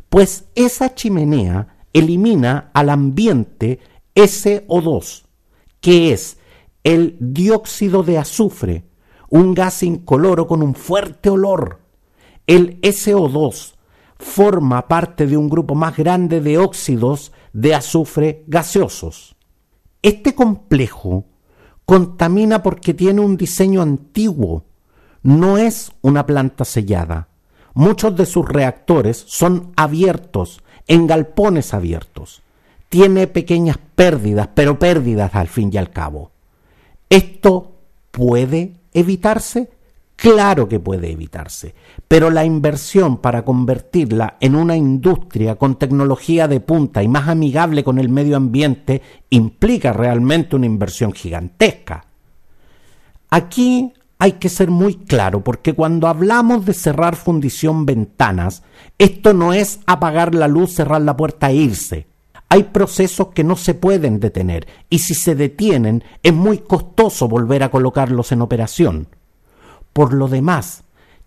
pues 0.09 0.45
esa 0.55 0.93
chimenea 0.93 1.85
elimina 1.93 2.71
al 2.73 2.89
ambiente 2.89 3.79
SO2, 4.15 5.23
que 5.79 6.11
es 6.11 6.37
el 6.83 7.15
dióxido 7.19 8.03
de 8.03 8.17
azufre, 8.17 8.83
un 9.29 9.53
gas 9.53 9.81
incoloro 9.81 10.45
con 10.45 10.61
un 10.61 10.75
fuerte 10.75 11.29
olor. 11.29 11.80
El 12.51 12.81
SO2 12.81 13.75
forma 14.19 14.89
parte 14.89 15.25
de 15.25 15.37
un 15.37 15.47
grupo 15.47 15.73
más 15.73 15.95
grande 15.95 16.41
de 16.41 16.57
óxidos 16.57 17.31
de 17.53 17.73
azufre 17.73 18.43
gaseosos. 18.45 19.37
Este 20.01 20.35
complejo 20.35 21.23
contamina 21.85 22.61
porque 22.61 22.93
tiene 22.93 23.21
un 23.21 23.37
diseño 23.37 23.81
antiguo, 23.81 24.65
no 25.23 25.57
es 25.57 25.93
una 26.01 26.25
planta 26.25 26.65
sellada. 26.65 27.29
Muchos 27.73 28.17
de 28.17 28.25
sus 28.25 28.45
reactores 28.45 29.23
son 29.27 29.71
abiertos, 29.77 30.61
en 30.89 31.07
galpones 31.07 31.73
abiertos. 31.73 32.41
Tiene 32.89 33.27
pequeñas 33.27 33.77
pérdidas, 33.95 34.49
pero 34.53 34.77
pérdidas 34.77 35.35
al 35.35 35.47
fin 35.47 35.69
y 35.71 35.77
al 35.77 35.91
cabo. 35.91 36.31
¿Esto 37.09 37.77
puede 38.11 38.73
evitarse? 38.93 39.69
Claro 40.21 40.69
que 40.69 40.79
puede 40.79 41.11
evitarse, 41.11 41.73
pero 42.07 42.29
la 42.29 42.45
inversión 42.45 43.17
para 43.17 43.43
convertirla 43.43 44.37
en 44.39 44.53
una 44.55 44.77
industria 44.77 45.55
con 45.55 45.79
tecnología 45.79 46.47
de 46.47 46.59
punta 46.59 47.01
y 47.01 47.07
más 47.07 47.27
amigable 47.27 47.83
con 47.83 47.97
el 47.97 48.09
medio 48.09 48.37
ambiente 48.37 49.01
implica 49.31 49.93
realmente 49.93 50.55
una 50.55 50.67
inversión 50.67 51.11
gigantesca. 51.11 52.05
Aquí 53.31 53.93
hay 54.19 54.33
que 54.33 54.49
ser 54.49 54.69
muy 54.69 54.93
claro 54.93 55.43
porque 55.43 55.73
cuando 55.73 56.07
hablamos 56.07 56.67
de 56.67 56.75
cerrar 56.75 57.15
fundición 57.15 57.87
ventanas, 57.87 58.61
esto 58.99 59.33
no 59.33 59.53
es 59.53 59.79
apagar 59.87 60.35
la 60.35 60.47
luz, 60.47 60.75
cerrar 60.75 61.01
la 61.01 61.17
puerta 61.17 61.49
e 61.49 61.55
irse. 61.55 62.05
Hay 62.47 62.65
procesos 62.65 63.29
que 63.29 63.43
no 63.43 63.55
se 63.55 63.73
pueden 63.73 64.19
detener 64.19 64.67
y 64.87 64.99
si 64.99 65.15
se 65.15 65.33
detienen 65.33 66.03
es 66.21 66.33
muy 66.33 66.59
costoso 66.59 67.27
volver 67.27 67.63
a 67.63 67.71
colocarlos 67.71 68.31
en 68.31 68.43
operación. 68.43 69.07
Por 69.93 70.13
lo 70.13 70.27
demás, 70.27 70.83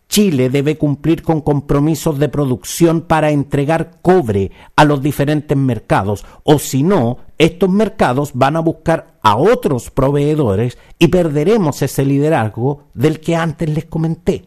Chile 0.09 0.51
debe 0.51 0.79
cumplir 0.79 1.23
con 1.23 1.41
compromisos 1.41 2.19
de 2.19 2.29
producción 2.29 3.03
para 3.03 3.31
entregar 3.31 3.99
cobre 4.03 4.53
a 4.77 4.85
los 4.85 5.03
diferentes 5.03 5.57
mercados, 5.57 6.25
o 6.45 6.59
si 6.59 6.83
no, 6.83 7.19
estos 7.39 7.71
mercados 7.71 8.33
van 8.35 8.57
a 8.57 8.61
buscar 8.61 9.19
a 9.23 9.37
otros 9.37 9.91
proveedores 9.91 10.79
y 10.99 11.09
perderemos 11.09 11.83
ese 11.83 12.05
liderazgo 12.05 12.85
del 12.95 13.21
que 13.21 13.35
antes 13.35 13.69
les 13.69 13.87
comenté. 13.87 14.45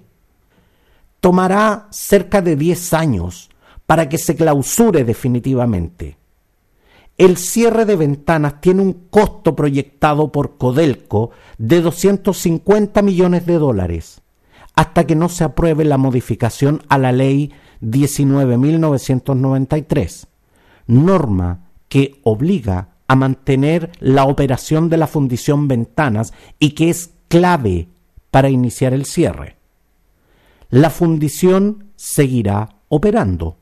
Tomará 1.20 1.88
cerca 1.90 2.42
de 2.42 2.56
10 2.56 2.94
años 2.94 3.50
para 3.86 4.08
que 4.08 4.18
se 4.18 4.36
clausure 4.36 5.04
definitivamente. 5.04 6.17
El 7.18 7.38
cierre 7.38 7.86
de 7.86 7.96
ventanas 7.96 8.62
tiene 8.62 8.84
un 8.84 8.94
costo 9.10 9.56
proyectado 9.56 10.32
por 10.32 10.58
Codelco 10.58 11.32
de 11.58 11.82
250 11.82 13.02
millones 13.02 13.48
de 13.48 13.56
dólares, 13.56 14.22
hasta 14.76 15.08
que 15.08 15.16
no 15.16 15.28
se 15.28 15.44
apruebe 15.44 15.84
la 15.84 15.98
modificación 15.98 16.84
a 16.90 17.00
la 17.00 17.12
ley 17.12 17.52
19.993, 17.82 20.28
norma 20.86 21.72
que 21.90 22.22
obliga 22.24 22.90
a 23.08 23.16
mantener 23.16 23.92
la 24.00 24.26
operación 24.26 24.90
de 24.90 24.98
la 24.98 25.08
fundición 25.08 25.68
ventanas 25.68 26.34
y 26.60 26.72
que 26.72 26.92
es 26.92 27.10
clave 27.30 27.88
para 28.30 28.52
iniciar 28.52 28.94
el 28.94 29.06
cierre. 29.06 29.58
La 30.70 30.92
fundición 30.92 31.86
seguirá 31.96 32.76
operando 32.90 33.58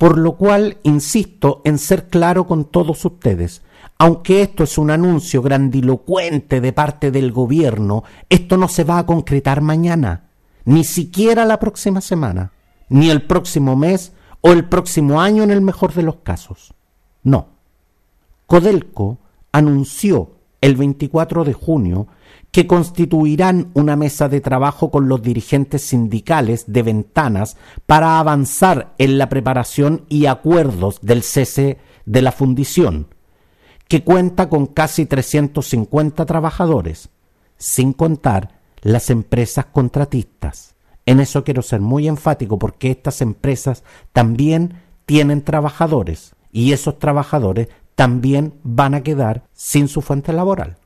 por 0.00 0.16
lo 0.16 0.38
cual 0.38 0.78
insisto 0.82 1.60
en 1.62 1.76
ser 1.76 2.08
claro 2.08 2.46
con 2.46 2.64
todos 2.64 3.04
ustedes. 3.04 3.60
Aunque 3.98 4.40
esto 4.40 4.64
es 4.64 4.78
un 4.78 4.90
anuncio 4.90 5.42
grandilocuente 5.42 6.62
de 6.62 6.72
parte 6.72 7.10
del 7.10 7.32
gobierno, 7.32 8.04
esto 8.30 8.56
no 8.56 8.68
se 8.68 8.84
va 8.84 8.96
a 8.96 9.04
concretar 9.04 9.60
mañana, 9.60 10.30
ni 10.64 10.84
siquiera 10.84 11.44
la 11.44 11.58
próxima 11.58 12.00
semana, 12.00 12.52
ni 12.88 13.10
el 13.10 13.26
próximo 13.26 13.76
mes 13.76 14.14
o 14.40 14.52
el 14.52 14.64
próximo 14.64 15.20
año 15.20 15.42
en 15.42 15.50
el 15.50 15.60
mejor 15.60 15.92
de 15.92 16.02
los 16.02 16.16
casos. 16.22 16.72
No. 17.22 17.48
Codelco 18.46 19.18
anunció 19.52 20.30
el 20.62 20.76
24 20.76 21.44
de 21.44 21.52
junio 21.52 22.06
que 22.50 22.66
constituirán 22.66 23.70
una 23.74 23.96
mesa 23.96 24.28
de 24.28 24.40
trabajo 24.40 24.90
con 24.90 25.08
los 25.08 25.22
dirigentes 25.22 25.82
sindicales 25.82 26.64
de 26.66 26.82
ventanas 26.82 27.56
para 27.86 28.18
avanzar 28.18 28.94
en 28.98 29.18
la 29.18 29.28
preparación 29.28 30.04
y 30.08 30.26
acuerdos 30.26 31.00
del 31.00 31.22
cese 31.22 31.78
de 32.06 32.22
la 32.22 32.32
fundición, 32.32 33.14
que 33.86 34.02
cuenta 34.02 34.48
con 34.48 34.66
casi 34.66 35.06
350 35.06 36.26
trabajadores, 36.26 37.10
sin 37.56 37.92
contar 37.92 38.60
las 38.82 39.10
empresas 39.10 39.66
contratistas. 39.66 40.74
En 41.06 41.20
eso 41.20 41.44
quiero 41.44 41.62
ser 41.62 41.80
muy 41.80 42.08
enfático 42.08 42.58
porque 42.58 42.90
estas 42.90 43.20
empresas 43.20 43.84
también 44.12 44.74
tienen 45.06 45.42
trabajadores 45.42 46.34
y 46.52 46.72
esos 46.72 46.98
trabajadores 46.98 47.68
también 47.94 48.54
van 48.62 48.94
a 48.94 49.02
quedar 49.02 49.44
sin 49.52 49.88
su 49.88 50.02
fuente 50.02 50.32
laboral 50.32 50.78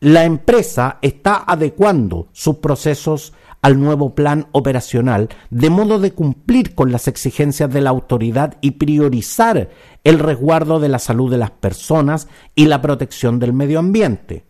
la 0.00 0.24
empresa 0.24 0.98
está 1.00 1.42
adecuando 1.46 2.28
sus 2.32 2.56
procesos 2.56 3.32
al 3.62 3.80
nuevo 3.80 4.14
plan 4.14 4.46
operacional, 4.52 5.28
de 5.50 5.70
modo 5.70 5.98
de 5.98 6.12
cumplir 6.12 6.74
con 6.74 6.92
las 6.92 7.08
exigencias 7.08 7.72
de 7.72 7.80
la 7.80 7.90
autoridad 7.90 8.58
y 8.60 8.72
priorizar 8.72 9.70
el 10.04 10.18
resguardo 10.18 10.78
de 10.80 10.88
la 10.88 10.98
salud 10.98 11.30
de 11.30 11.38
las 11.38 11.50
personas 11.50 12.28
y 12.54 12.66
la 12.66 12.82
protección 12.82 13.38
del 13.38 13.54
medio 13.54 13.78
ambiente. 13.78 14.44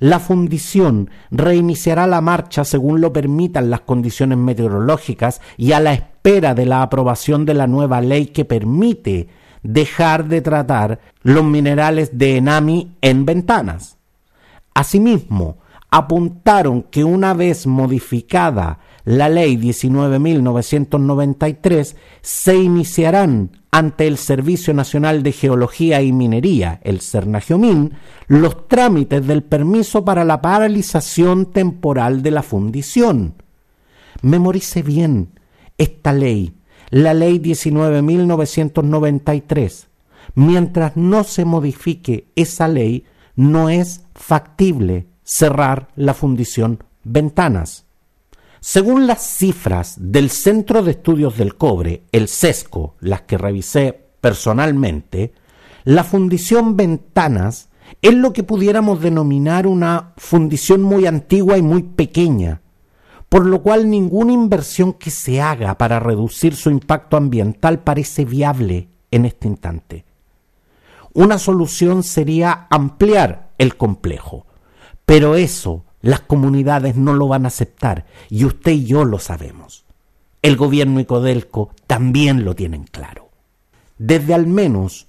La 0.00 0.18
fundición 0.18 1.10
reiniciará 1.30 2.06
la 2.06 2.20
marcha 2.20 2.64
según 2.64 3.00
lo 3.00 3.12
permitan 3.12 3.70
las 3.70 3.82
condiciones 3.82 4.38
meteorológicas 4.38 5.40
y 5.56 5.72
a 5.72 5.80
la 5.80 5.92
espera 5.92 6.54
de 6.54 6.66
la 6.66 6.82
aprobación 6.82 7.44
de 7.44 7.54
la 7.54 7.66
nueva 7.66 8.00
ley 8.00 8.26
que 8.26 8.44
permite 8.44 9.28
dejar 9.62 10.26
de 10.26 10.40
tratar 10.40 11.00
los 11.22 11.44
minerales 11.44 12.18
de 12.18 12.38
enami 12.38 12.96
en 13.00 13.24
ventanas. 13.24 13.98
Asimismo, 14.74 15.58
apuntaron 15.90 16.82
que 16.82 17.04
una 17.04 17.34
vez 17.34 17.68
modificada 17.68 18.80
la 19.04 19.28
ley 19.28 19.56
19.993, 19.56 21.94
se 22.20 22.56
iniciarán 22.56 23.62
ante 23.70 24.06
el 24.06 24.18
Servicio 24.18 24.74
Nacional 24.74 25.22
de 25.22 25.32
Geología 25.32 26.02
y 26.02 26.12
Minería, 26.12 26.80
el 26.82 27.00
CERNAGEOMIN, 27.00 27.94
los 28.28 28.68
trámites 28.68 29.26
del 29.26 29.42
permiso 29.42 30.04
para 30.04 30.24
la 30.24 30.40
paralización 30.40 31.46
temporal 31.52 32.22
de 32.22 32.30
la 32.30 32.42
fundición. 32.42 33.34
Memorice 34.22 34.82
bien 34.82 35.40
esta 35.76 36.12
ley, 36.12 36.54
la 36.90 37.14
ley 37.14 37.38
19.993. 37.38 39.86
Mientras 40.34 40.96
no 40.96 41.22
se 41.24 41.44
modifique 41.44 42.28
esa 42.36 42.68
ley, 42.68 43.04
no 43.36 43.68
es 43.68 44.02
factible 44.14 45.06
cerrar 45.22 45.88
la 45.96 46.14
fundición 46.14 46.84
Ventanas. 47.02 47.84
Según 48.60 49.06
las 49.06 49.22
cifras 49.22 49.96
del 49.98 50.30
Centro 50.30 50.82
de 50.82 50.92
Estudios 50.92 51.36
del 51.36 51.56
Cobre, 51.56 52.04
el 52.12 52.28
CESCO, 52.28 52.96
las 53.00 53.22
que 53.22 53.36
revisé 53.36 54.06
personalmente, 54.22 55.34
la 55.84 56.02
fundición 56.02 56.74
Ventanas 56.76 57.68
es 58.00 58.14
lo 58.14 58.32
que 58.32 58.42
pudiéramos 58.42 59.02
denominar 59.02 59.66
una 59.66 60.14
fundición 60.16 60.82
muy 60.82 61.06
antigua 61.06 61.58
y 61.58 61.62
muy 61.62 61.82
pequeña, 61.82 62.62
por 63.28 63.44
lo 63.44 63.62
cual 63.62 63.90
ninguna 63.90 64.32
inversión 64.32 64.94
que 64.94 65.10
se 65.10 65.42
haga 65.42 65.76
para 65.76 66.00
reducir 66.00 66.54
su 66.54 66.70
impacto 66.70 67.18
ambiental 67.18 67.80
parece 67.80 68.24
viable 68.24 68.88
en 69.10 69.26
este 69.26 69.48
instante. 69.48 70.04
Una 71.14 71.38
solución 71.38 72.02
sería 72.02 72.66
ampliar 72.70 73.52
el 73.58 73.76
complejo, 73.76 74.46
pero 75.06 75.36
eso 75.36 75.84
las 76.02 76.20
comunidades 76.20 76.96
no 76.96 77.14
lo 77.14 77.28
van 77.28 77.44
a 77.44 77.48
aceptar 77.48 78.04
y 78.28 78.44
usted 78.44 78.72
y 78.72 78.84
yo 78.84 79.04
lo 79.04 79.20
sabemos. 79.20 79.84
El 80.42 80.56
gobierno 80.56 80.98
y 80.98 81.04
Codelco 81.04 81.70
también 81.86 82.44
lo 82.44 82.54
tienen 82.54 82.84
claro. 82.84 83.30
Desde 83.96 84.34
al 84.34 84.48
menos 84.48 85.06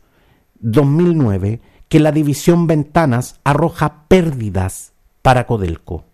2009 0.59 1.59
que 1.89 1.99
la 1.99 2.11
división 2.11 2.67
Ventanas 2.67 3.39
arroja 3.43 4.05
pérdidas 4.07 4.93
para 5.23 5.47
Codelco. 5.47 6.05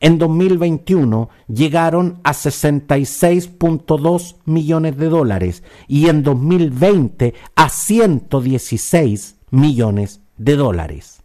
En 0.00 0.18
2021 0.18 1.28
llegaron 1.48 2.20
a 2.24 2.32
66.2 2.32 4.36
millones 4.44 4.96
de 4.96 5.08
dólares 5.08 5.62
y 5.88 6.08
en 6.08 6.22
2020 6.22 7.34
a 7.54 7.68
116 7.68 9.36
millones 9.50 10.20
de 10.36 10.56
dólares. 10.56 11.22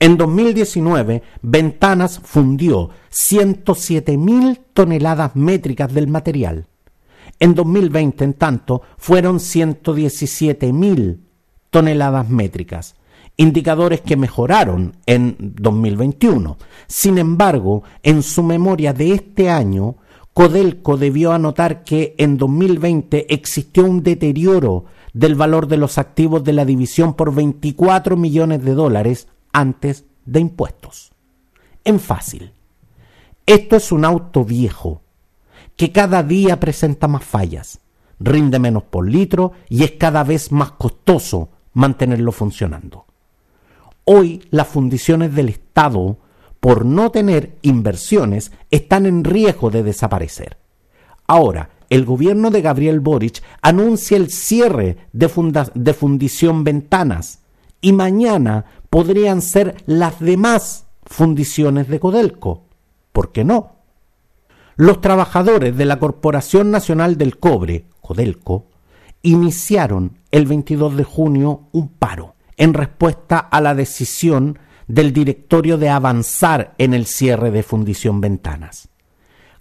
En 0.00 0.16
2019, 0.16 1.22
Ventanas 1.40 2.20
fundió 2.22 2.90
107 3.10 4.18
mil 4.18 4.60
toneladas 4.74 5.36
métricas 5.36 5.94
del 5.94 6.08
material. 6.08 6.66
En 7.38 7.54
2020, 7.54 8.24
en 8.24 8.34
tanto, 8.34 8.82
fueron 8.98 9.40
117 9.40 10.72
mil 10.72 11.24
toneladas 11.70 12.28
métricas 12.28 12.96
indicadores 13.36 14.00
que 14.00 14.16
mejoraron 14.16 14.96
en 15.06 15.36
2021. 15.38 16.56
Sin 16.86 17.18
embargo, 17.18 17.82
en 18.02 18.22
su 18.22 18.42
memoria 18.42 18.92
de 18.92 19.12
este 19.12 19.50
año, 19.50 19.96
Codelco 20.32 20.96
debió 20.96 21.32
anotar 21.32 21.84
que 21.84 22.14
en 22.18 22.36
2020 22.36 23.32
existió 23.32 23.84
un 23.84 24.02
deterioro 24.02 24.86
del 25.12 25.36
valor 25.36 25.68
de 25.68 25.76
los 25.76 25.96
activos 25.98 26.42
de 26.42 26.52
la 26.52 26.64
división 26.64 27.14
por 27.14 27.34
24 27.34 28.16
millones 28.16 28.64
de 28.64 28.74
dólares 28.74 29.28
antes 29.52 30.04
de 30.26 30.40
impuestos. 30.40 31.12
En 31.84 32.00
fácil. 32.00 32.52
Esto 33.46 33.76
es 33.76 33.92
un 33.92 34.04
auto 34.04 34.44
viejo 34.44 35.02
que 35.76 35.92
cada 35.92 36.22
día 36.22 36.58
presenta 36.58 37.08
más 37.08 37.24
fallas, 37.24 37.80
rinde 38.18 38.58
menos 38.58 38.84
por 38.84 39.08
litro 39.08 39.52
y 39.68 39.84
es 39.84 39.92
cada 39.92 40.24
vez 40.24 40.50
más 40.50 40.72
costoso 40.72 41.50
mantenerlo 41.74 42.32
funcionando. 42.32 43.03
Hoy 44.06 44.42
las 44.50 44.68
fundiciones 44.68 45.34
del 45.34 45.48
Estado, 45.48 46.18
por 46.60 46.84
no 46.84 47.10
tener 47.10 47.56
inversiones, 47.62 48.52
están 48.70 49.06
en 49.06 49.24
riesgo 49.24 49.70
de 49.70 49.82
desaparecer. 49.82 50.58
Ahora, 51.26 51.70
el 51.88 52.04
gobierno 52.04 52.50
de 52.50 52.60
Gabriel 52.60 53.00
Boric 53.00 53.42
anuncia 53.62 54.18
el 54.18 54.30
cierre 54.30 54.98
de, 55.12 55.94
fundición 55.94 56.64
Ventanas 56.64 57.40
y 57.80 57.94
mañana 57.94 58.66
podrían 58.90 59.40
ser 59.40 59.76
las 59.86 60.20
demás 60.20 60.86
fundiciones 61.04 61.88
de 61.88 61.98
Codelco. 61.98 62.64
¿Por 63.10 63.32
qué 63.32 63.42
no? 63.42 63.76
Los 64.76 65.00
trabajadores 65.00 65.76
de 65.76 65.84
la 65.86 65.98
Corporación 65.98 66.70
Nacional 66.70 67.16
del 67.16 67.38
Cobre, 67.38 67.86
Codelco, 68.02 68.66
iniciaron 69.22 70.18
el 70.30 70.46
22 70.46 70.96
de 70.96 71.04
junio 71.04 71.68
un 71.72 71.88
paro 71.88 72.33
en 72.56 72.74
respuesta 72.74 73.38
a 73.38 73.60
la 73.60 73.74
decisión 73.74 74.58
del 74.86 75.12
directorio 75.12 75.78
de 75.78 75.88
avanzar 75.88 76.74
en 76.78 76.94
el 76.94 77.06
cierre 77.06 77.50
de 77.50 77.62
Fundición 77.62 78.20
Ventanas. 78.20 78.88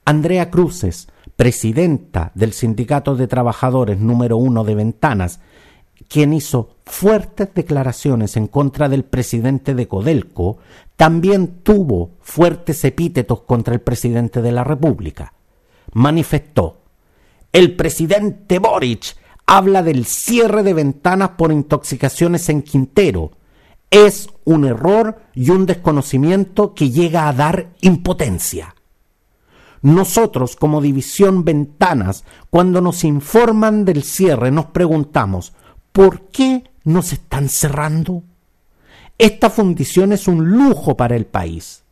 Andrea 0.05 0.49
Cruces, 0.49 1.07
presidenta 1.35 2.31
del 2.35 2.53
Sindicato 2.53 3.15
de 3.15 3.27
Trabajadores 3.27 3.99
número 3.99 4.37
uno 4.37 4.63
de 4.63 4.75
Ventanas, 4.75 5.39
quien 6.09 6.33
hizo 6.33 6.75
fuertes 6.85 7.49
declaraciones 7.53 8.35
en 8.35 8.47
contra 8.47 8.89
del 8.89 9.05
presidente 9.05 9.73
de 9.73 9.87
Codelco, 9.87 10.57
también 10.95 11.59
tuvo 11.63 12.11
fuertes 12.21 12.83
epítetos 12.83 13.41
contra 13.41 13.73
el 13.73 13.81
presidente 13.81 14.41
de 14.41 14.51
la 14.51 14.63
República. 14.63 15.33
Manifestó, 15.93 16.81
el 17.51 17.75
presidente 17.75 18.59
Boric 18.59 19.15
habla 19.55 19.83
del 19.83 20.05
cierre 20.07 20.63
de 20.63 20.73
ventanas 20.73 21.29
por 21.37 21.51
intoxicaciones 21.51 22.49
en 22.49 22.63
Quintero. 22.63 23.33
Es 23.91 24.29
un 24.45 24.65
error 24.65 25.21
y 25.35 25.51
un 25.51 25.67
desconocimiento 25.67 26.73
que 26.73 26.89
llega 26.89 27.27
a 27.27 27.33
dar 27.33 27.69
impotencia. 27.81 28.73
Nosotros, 29.83 30.55
como 30.55 30.81
División 30.81 31.43
Ventanas, 31.43 32.23
cuando 32.49 32.81
nos 32.81 33.03
informan 33.03 33.85
del 33.85 34.01
cierre, 34.01 34.49
nos 34.49 34.65
preguntamos, 34.65 35.53
¿por 35.91 36.21
qué 36.29 36.63
nos 36.83 37.13
están 37.13 37.47
cerrando? 37.47 38.23
Esta 39.19 39.51
fundición 39.51 40.13
es 40.13 40.27
un 40.27 40.49
lujo 40.49 40.97
para 40.97 41.15
el 41.15 41.27
país. 41.27 41.83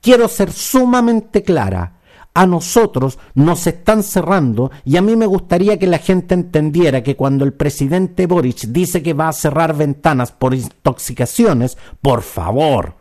Quiero 0.00 0.28
ser 0.28 0.50
sumamente 0.50 1.42
clara 1.42 1.95
a 2.36 2.46
nosotros 2.46 3.18
nos 3.34 3.66
están 3.66 4.02
cerrando 4.02 4.70
y 4.84 4.98
a 4.98 5.02
mí 5.02 5.16
me 5.16 5.24
gustaría 5.24 5.78
que 5.78 5.86
la 5.86 5.96
gente 5.96 6.34
entendiera 6.34 7.02
que 7.02 7.16
cuando 7.16 7.46
el 7.46 7.54
presidente 7.54 8.26
Boric 8.26 8.66
dice 8.66 9.02
que 9.02 9.14
va 9.14 9.30
a 9.30 9.32
cerrar 9.32 9.74
ventanas 9.74 10.32
por 10.32 10.52
intoxicaciones, 10.52 11.78
por 12.02 12.20
favor, 12.20 12.96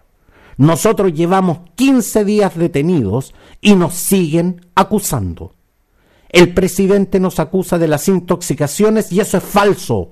nosotros 0.56 1.12
llevamos 1.12 1.60
15 1.76 2.24
días 2.24 2.56
detenidos 2.56 3.34
y 3.60 3.76
nos 3.76 3.96
siguen 3.96 4.68
acusando. 4.74 5.52
El 6.30 6.54
presidente 6.54 7.20
nos 7.20 7.38
acusa 7.42 7.78
de 7.78 7.90
las 7.90 8.08
intoxicaciones 8.08 9.12
y 9.12 9.20
eso 9.20 9.36
es 9.36 9.44
falso. 9.44 10.12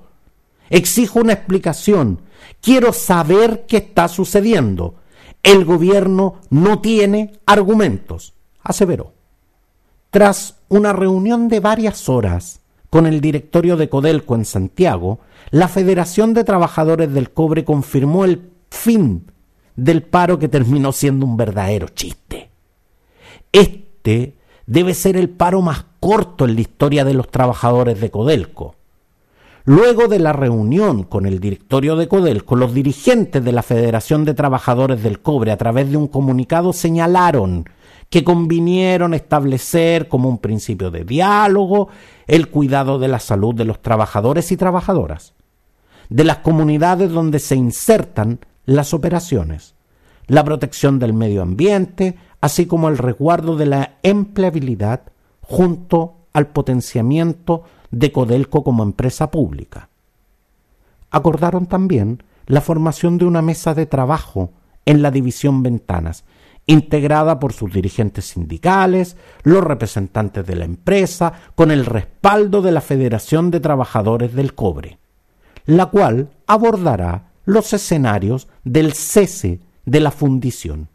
Exijo 0.68 1.20
una 1.20 1.32
explicación. 1.32 2.20
Quiero 2.60 2.92
saber 2.92 3.64
qué 3.66 3.78
está 3.78 4.06
sucediendo. 4.08 4.96
El 5.42 5.64
gobierno 5.64 6.40
no 6.50 6.82
tiene 6.82 7.32
argumentos, 7.46 8.33
aseveró. 8.64 9.12
Tras 10.10 10.56
una 10.68 10.92
reunión 10.92 11.48
de 11.48 11.60
varias 11.60 12.08
horas 12.08 12.60
con 12.90 13.06
el 13.06 13.20
directorio 13.20 13.76
de 13.76 13.88
Codelco 13.88 14.34
en 14.34 14.44
Santiago, 14.44 15.20
la 15.50 15.68
Federación 15.68 16.34
de 16.34 16.44
Trabajadores 16.44 17.12
del 17.12 17.30
Cobre 17.30 17.64
confirmó 17.64 18.24
el 18.24 18.50
fin 18.70 19.30
del 19.76 20.02
paro 20.02 20.38
que 20.38 20.48
terminó 20.48 20.92
siendo 20.92 21.26
un 21.26 21.36
verdadero 21.36 21.88
chiste. 21.88 22.50
Este 23.52 24.36
debe 24.66 24.94
ser 24.94 25.16
el 25.16 25.28
paro 25.28 25.60
más 25.62 25.84
corto 26.00 26.44
en 26.44 26.54
la 26.54 26.60
historia 26.60 27.04
de 27.04 27.14
los 27.14 27.30
trabajadores 27.30 28.00
de 28.00 28.10
Codelco. 28.10 28.76
Luego 29.64 30.08
de 30.08 30.18
la 30.18 30.32
reunión 30.32 31.04
con 31.04 31.24
el 31.26 31.40
directorio 31.40 31.96
de 31.96 32.06
Codelco, 32.06 32.54
los 32.54 32.74
dirigentes 32.74 33.42
de 33.42 33.52
la 33.52 33.62
Federación 33.62 34.24
de 34.24 34.34
Trabajadores 34.34 35.02
del 35.02 35.20
Cobre, 35.20 35.52
a 35.52 35.56
través 35.56 35.90
de 35.90 35.96
un 35.96 36.06
comunicado, 36.06 36.72
señalaron 36.72 37.64
que 38.10 38.24
convinieron 38.24 39.14
establecer 39.14 40.08
como 40.08 40.28
un 40.28 40.38
principio 40.38 40.90
de 40.90 41.04
diálogo 41.04 41.88
el 42.26 42.48
cuidado 42.48 42.98
de 42.98 43.08
la 43.08 43.18
salud 43.18 43.54
de 43.54 43.64
los 43.64 43.82
trabajadores 43.82 44.52
y 44.52 44.56
trabajadoras, 44.56 45.34
de 46.08 46.24
las 46.24 46.38
comunidades 46.38 47.10
donde 47.10 47.38
se 47.38 47.56
insertan 47.56 48.40
las 48.66 48.94
operaciones, 48.94 49.74
la 50.26 50.44
protección 50.44 50.98
del 50.98 51.12
medio 51.12 51.42
ambiente, 51.42 52.16
así 52.40 52.66
como 52.66 52.88
el 52.88 52.98
resguardo 52.98 53.56
de 53.56 53.66
la 53.66 53.94
empleabilidad 54.02 55.02
junto 55.40 56.16
al 56.32 56.48
potenciamiento 56.48 57.64
de 57.90 58.12
Codelco 58.12 58.64
como 58.64 58.82
empresa 58.82 59.30
pública. 59.30 59.88
Acordaron 61.10 61.66
también 61.66 62.22
la 62.46 62.60
formación 62.60 63.18
de 63.18 63.24
una 63.24 63.42
mesa 63.42 63.74
de 63.74 63.86
trabajo 63.86 64.50
en 64.84 65.02
la 65.02 65.10
división 65.10 65.62
Ventanas, 65.62 66.24
integrada 66.66 67.38
por 67.38 67.52
sus 67.52 67.72
dirigentes 67.72 68.26
sindicales, 68.26 69.16
los 69.42 69.62
representantes 69.62 70.46
de 70.46 70.56
la 70.56 70.64
empresa, 70.64 71.32
con 71.54 71.70
el 71.70 71.84
respaldo 71.84 72.62
de 72.62 72.72
la 72.72 72.80
Federación 72.80 73.50
de 73.50 73.60
Trabajadores 73.60 74.34
del 74.34 74.54
Cobre, 74.54 74.98
la 75.66 75.86
cual 75.86 76.30
abordará 76.46 77.30
los 77.44 77.72
escenarios 77.72 78.48
del 78.64 78.94
cese 78.94 79.60
de 79.84 80.00
la 80.00 80.10
fundición 80.10 80.88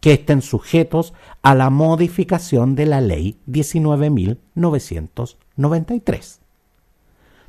que 0.00 0.14
estén 0.14 0.42
sujetos 0.42 1.14
a 1.42 1.54
la 1.54 1.70
modificación 1.70 2.74
de 2.74 2.86
la 2.86 3.00
Ley 3.00 3.38
19.993, 3.46 6.38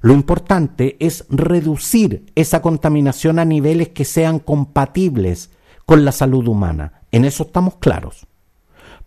Lo 0.01 0.13
importante 0.13 0.97
es 1.01 1.25
reducir 1.29 2.27
esa 2.35 2.63
contaminación 2.63 3.39
a 3.39 3.45
niveles 3.45 3.89
que 3.89 4.05
sean 4.05 4.39
compatibles 4.39 5.51
con 5.87 6.05
la 6.05 6.13
salud 6.13 6.47
humana. 6.47 7.01
En 7.11 7.25
eso 7.25 7.45
estamos 7.45 7.77
claros. 7.77 8.27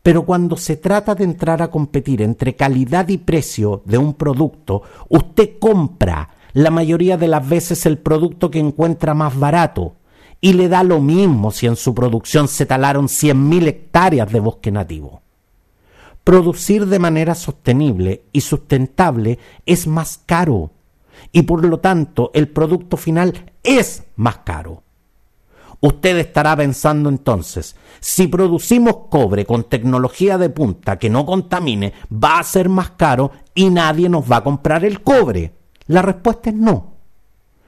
Pero 0.04 0.24
cuando 0.24 0.58
se 0.58 0.78
trata 0.78 1.14
de 1.14 1.24
entrar 1.24 1.62
a 1.62 1.70
competir 1.70 2.22
entre 2.22 2.56
calidad 2.56 3.08
y 3.10 3.18
precio 3.18 3.84
de 3.86 3.98
un 3.98 4.16
producto, 4.16 4.82
usted 5.10 5.60
compra 5.60 6.30
la 6.54 6.72
mayoría 6.72 7.18
de 7.18 7.28
las 7.28 7.48
veces 7.48 7.86
el 7.86 7.98
producto 7.98 8.50
que 8.50 8.60
encuentra 8.60 9.14
más 9.14 9.38
barato 9.38 9.96
y 10.42 10.54
le 10.54 10.68
da 10.68 10.84
lo 10.84 11.00
mismo 11.00 11.52
si 11.52 11.68
en 11.68 11.76
su 11.76 11.94
producción 11.94 12.48
se 12.48 12.66
talaron 12.66 13.08
100.000 13.08 13.68
hectáreas 13.68 14.32
de 14.32 14.40
bosque 14.40 14.72
nativo. 14.72 15.22
Producir 16.24 16.88
de 16.88 17.00
manera 17.00 17.36
sostenible 17.36 18.24
y 18.32 18.42
sustentable 18.42 19.38
es 19.66 19.88
más 19.88 20.20
caro 20.26 20.72
y 21.32 21.44
por 21.44 21.64
lo 21.64 21.80
tanto 21.80 22.32
el 22.34 22.50
producto 22.50 22.98
final 22.98 23.52
es 23.64 24.04
más 24.16 24.40
caro. 24.40 24.84
Usted 25.82 26.18
estará 26.18 26.56
pensando 26.56 27.10
entonces, 27.10 27.76
si 28.00 28.28
producimos 28.28 29.08
cobre 29.10 29.46
con 29.46 29.64
tecnología 29.64 30.38
de 30.38 30.50
punta 30.52 31.00
que 31.00 31.10
no 31.10 31.26
contamine, 31.26 31.94
va 32.12 32.38
a 32.38 32.44
ser 32.44 32.70
más 32.70 32.92
caro 32.92 33.32
y 33.56 33.72
nadie 33.72 34.08
nos 34.08 34.32
va 34.32 34.38
a 34.38 34.44
comprar 34.44 34.86
el 34.86 35.02
cobre. 35.02 35.54
La 35.88 36.04
respuesta 36.04 36.52
es 36.52 36.56
no. 36.56 36.94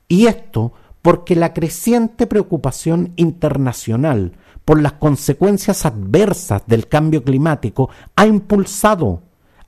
Y 0.07 0.27
esto 0.27 0.73
porque 1.01 1.35
la 1.35 1.53
creciente 1.53 2.27
preocupación 2.27 3.13
internacional 3.15 4.33
por 4.63 4.81
las 4.81 4.93
consecuencias 4.93 5.85
adversas 5.85 6.61
del 6.67 6.87
cambio 6.87 7.23
climático 7.23 7.89
ha 8.15 8.25
impulsado 8.27 9.21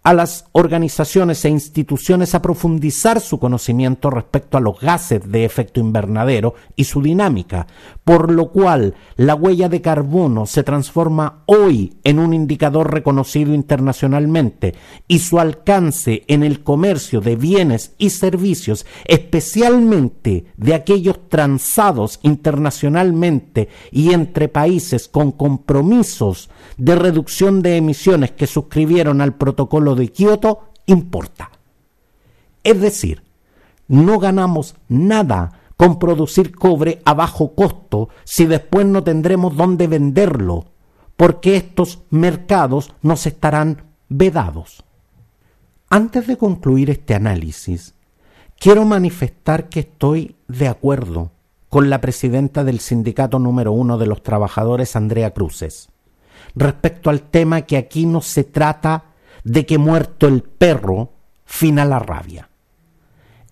a 0.06 0.14
las 0.14 0.46
organizaciones 0.52 1.44
e 1.46 1.50
instituciones 1.50 2.36
a 2.36 2.42
profundizar 2.42 3.20
su 3.20 3.40
conocimiento 3.40 4.12
respecto 4.12 4.56
a 4.56 4.62
los 4.62 4.80
gases 4.80 5.30
de 5.32 5.46
efecto 5.46 5.80
invernadero 5.80 6.54
y 6.76 6.84
su 6.84 7.02
dinámica, 7.02 7.66
por 8.06 8.32
lo 8.32 8.52
cual 8.52 8.94
la 9.18 9.34
huella 9.34 9.68
de 9.68 9.82
carbono 9.82 10.46
se 10.46 10.64
transforma 10.64 11.42
hoy 11.48 11.98
en 12.04 12.20
un 12.20 12.36
indicador 12.36 12.94
reconocido 12.94 13.54
internacionalmente 13.56 14.76
y 15.08 15.20
su 15.20 15.40
alcance 15.40 16.24
en 16.28 16.44
el 16.44 16.62
comercio 16.64 17.20
de 17.20 17.36
bienes 17.36 17.96
y 17.98 18.12
servicios, 18.12 18.86
especialmente 19.06 20.46
de 20.56 20.76
aquellos 20.76 21.28
transados 21.30 22.20
internacionalmente 22.22 23.70
y 23.92 24.14
entre 24.14 24.50
países 24.50 25.08
con 25.08 25.32
compromisos 25.32 26.52
de 26.78 26.96
reducción 26.96 27.64
de 27.64 27.78
emisiones 27.78 28.32
que 28.32 28.46
suscribieron 28.46 29.20
al 29.20 29.34
protocolo 29.34 29.96
de 29.96 30.10
Kioto 30.10 30.70
importa. 30.86 31.50
Es 32.64 32.80
decir, 32.80 33.24
no 33.88 34.20
ganamos 34.20 34.76
nada 34.90 35.65
con 35.78 36.00
producir 36.00 36.56
cobre 36.56 37.02
a 37.06 37.14
bajo 37.14 37.54
costo 37.54 38.10
si 38.24 38.46
después 38.46 38.86
no 38.86 39.04
tendremos 39.04 39.56
dónde 39.56 39.88
venderlo, 39.88 40.66
porque 41.18 41.58
estos 41.58 42.04
mercados 42.10 42.94
nos 43.02 43.26
estarán 43.26 43.84
vedados. 44.10 44.84
Antes 45.90 46.28
de 46.28 46.38
concluir 46.38 46.90
este 46.90 47.14
análisis, 47.14 47.94
quiero 48.60 48.86
manifestar 48.86 49.70
que 49.70 49.82
estoy 49.82 50.36
de 50.48 50.68
acuerdo 50.68 51.32
con 51.70 51.90
la 51.90 52.02
presidenta 52.02 52.64
del 52.64 52.80
sindicato 52.80 53.40
número 53.40 53.72
uno 53.72 53.98
de 53.98 54.08
los 54.08 54.24
trabajadores, 54.24 54.96
Andrea 54.96 55.34
Cruces, 55.34 55.90
respecto 56.56 57.10
al 57.10 57.22
tema 57.22 57.64
que 57.64 57.78
aquí 57.78 58.06
no 58.06 58.22
se 58.22 58.44
trata 58.44 59.06
de 59.44 59.66
que 59.66 59.78
muerto 59.78 60.28
el 60.28 60.42
perro, 60.42 61.12
fina 61.46 61.86
la 61.86 62.00
rabia. 62.00 62.50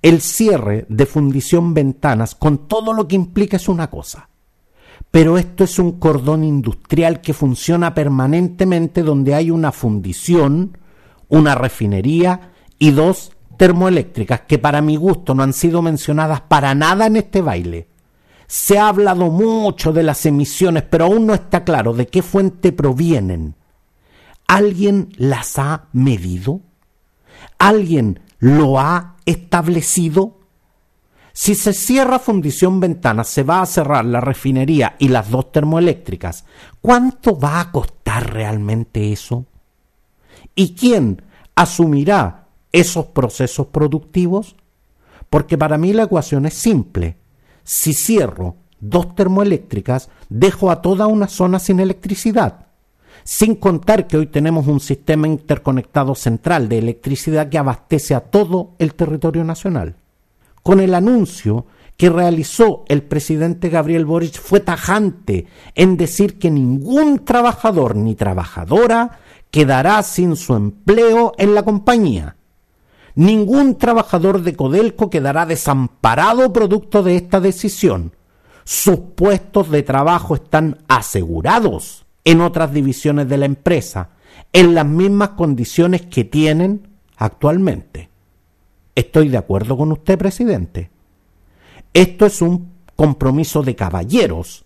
El 0.03 0.19
cierre 0.21 0.85
de 0.89 1.05
fundición 1.05 1.73
ventanas, 1.73 2.35
con 2.35 2.67
todo 2.67 2.91
lo 2.91 3.07
que 3.07 3.15
implica, 3.15 3.55
es 3.55 3.69
una 3.69 3.89
cosa. 3.89 4.29
pero 5.09 5.37
esto 5.37 5.63
es 5.63 5.77
un 5.79 5.99
cordón 5.99 6.43
industrial 6.43 7.21
que 7.21 7.33
funciona 7.33 7.93
permanentemente 7.93 9.03
donde 9.03 9.35
hay 9.35 9.51
una 9.51 9.71
fundición, 9.71 10.77
una 11.29 11.53
refinería 11.55 12.51
y 12.79 12.91
dos 12.91 13.31
termoeléctricas 13.57 14.41
que 14.41 14.57
para 14.57 14.81
mi 14.81 14.95
gusto 14.95 15.35
no 15.35 15.43
han 15.43 15.53
sido 15.53 15.81
mencionadas 15.83 16.41
para 16.41 16.73
nada 16.73 17.05
en 17.05 17.15
este 17.17 17.41
baile. 17.41 17.87
Se 18.47 18.79
ha 18.79 18.87
hablado 18.87 19.29
mucho 19.29 19.93
de 19.93 20.03
las 20.03 20.25
emisiones, 20.25 20.83
pero 20.83 21.05
aún 21.05 21.27
no 21.27 21.33
está 21.33 21.63
claro 21.63 21.93
de 21.93 22.07
qué 22.07 22.21
fuente 22.21 22.71
provienen. 22.71 23.55
¿Alguien 24.47 25.09
las 25.17 25.59
ha 25.59 25.85
medido? 25.93 26.59
¿Alguien 27.57 28.19
lo 28.39 28.79
ha 28.79 29.12
establecido? 29.25 30.39
Si 31.33 31.55
se 31.55 31.73
cierra 31.73 32.19
Fundición 32.19 32.79
Ventana, 32.79 33.23
se 33.23 33.43
va 33.43 33.62
a 33.62 33.65
cerrar 33.65 34.05
la 34.05 34.21
refinería 34.21 34.95
y 34.99 35.07
las 35.07 35.31
dos 35.31 35.51
termoeléctricas. 35.51 36.45
¿Cuánto 36.79 37.39
va 37.39 37.59
a 37.59 37.71
costar 37.71 38.33
realmente 38.33 39.12
eso? 39.12 39.45
¿Y 40.53 40.75
quién 40.75 41.23
asumirá 41.55 42.47
esos 42.71 43.07
procesos 43.07 43.67
productivos? 43.67 44.55
Porque 45.29 45.57
para 45.57 45.79
mí 45.79 45.93
la 45.93 46.03
ecuación 46.03 46.45
es 46.45 46.53
simple. 46.53 47.17
Si 47.63 47.93
cierro 47.93 48.57
dos 48.79 49.15
termoeléctricas, 49.15 50.09
dejo 50.29 50.69
a 50.69 50.81
toda 50.81 51.07
una 51.07 51.27
zona 51.27 51.57
sin 51.57 51.79
electricidad. 51.79 52.62
Sin 53.23 53.55
contar 53.55 54.07
que 54.07 54.17
hoy 54.17 54.27
tenemos 54.27 54.67
un 54.67 54.81
sistema 54.81 55.27
interconectado 55.27 56.13
central 56.13 56.67
de 56.67 56.79
electricidad 56.79 57.49
que 57.49 57.57
abastece 57.57 58.15
a 58.15 58.19
todo 58.19 58.71
el 58.79 58.95
territorio 58.95 59.45
nacional. 59.45 59.95
Con 60.62 60.81
el 60.81 60.93
anuncio 60.93 61.65
que 61.95 62.09
realizó 62.09 62.83
el 62.88 63.03
presidente 63.03 63.69
Gabriel 63.69 64.05
Boric 64.05 64.39
fue 64.41 64.59
tajante 64.59 65.45
en 65.75 65.95
decir 65.95 66.38
que 66.38 66.51
ningún 66.51 67.23
trabajador 67.23 67.95
ni 67.95 68.15
trabajadora 68.15 69.19
quedará 69.51 70.01
sin 70.03 70.36
su 70.36 70.55
empleo 70.55 71.33
en 71.38 71.55
la 71.55 71.63
compañía. 71.63 72.36
Ningún 73.15 73.77
trabajador 73.77 74.41
de 74.41 74.55
Codelco 74.55 75.09
quedará 75.09 75.45
desamparado 75.45 76.51
producto 76.51 77.03
de 77.03 77.15
esta 77.15 77.39
decisión. 77.39 78.15
Sus 78.65 78.97
puestos 79.15 79.69
de 79.69 79.83
trabajo 79.83 80.36
están 80.36 80.79
asegurados 80.88 82.02
en 82.25 82.41
otras 82.41 82.73
divisiones 82.73 83.27
de 83.27 83.38
la 83.38 83.45
empresa, 83.45 84.09
en 84.51 84.75
las 84.75 84.86
mismas 84.86 85.29
condiciones 85.29 86.03
que 86.03 86.23
tienen 86.23 86.88
actualmente. 87.17 88.09
Estoy 88.95 89.29
de 89.29 89.38
acuerdo 89.38 89.77
con 89.77 89.91
usted, 89.91 90.17
presidente. 90.17 90.91
Esto 91.93 92.25
es 92.25 92.41
un 92.41 92.71
compromiso 92.95 93.63
de 93.63 93.75
caballeros, 93.75 94.65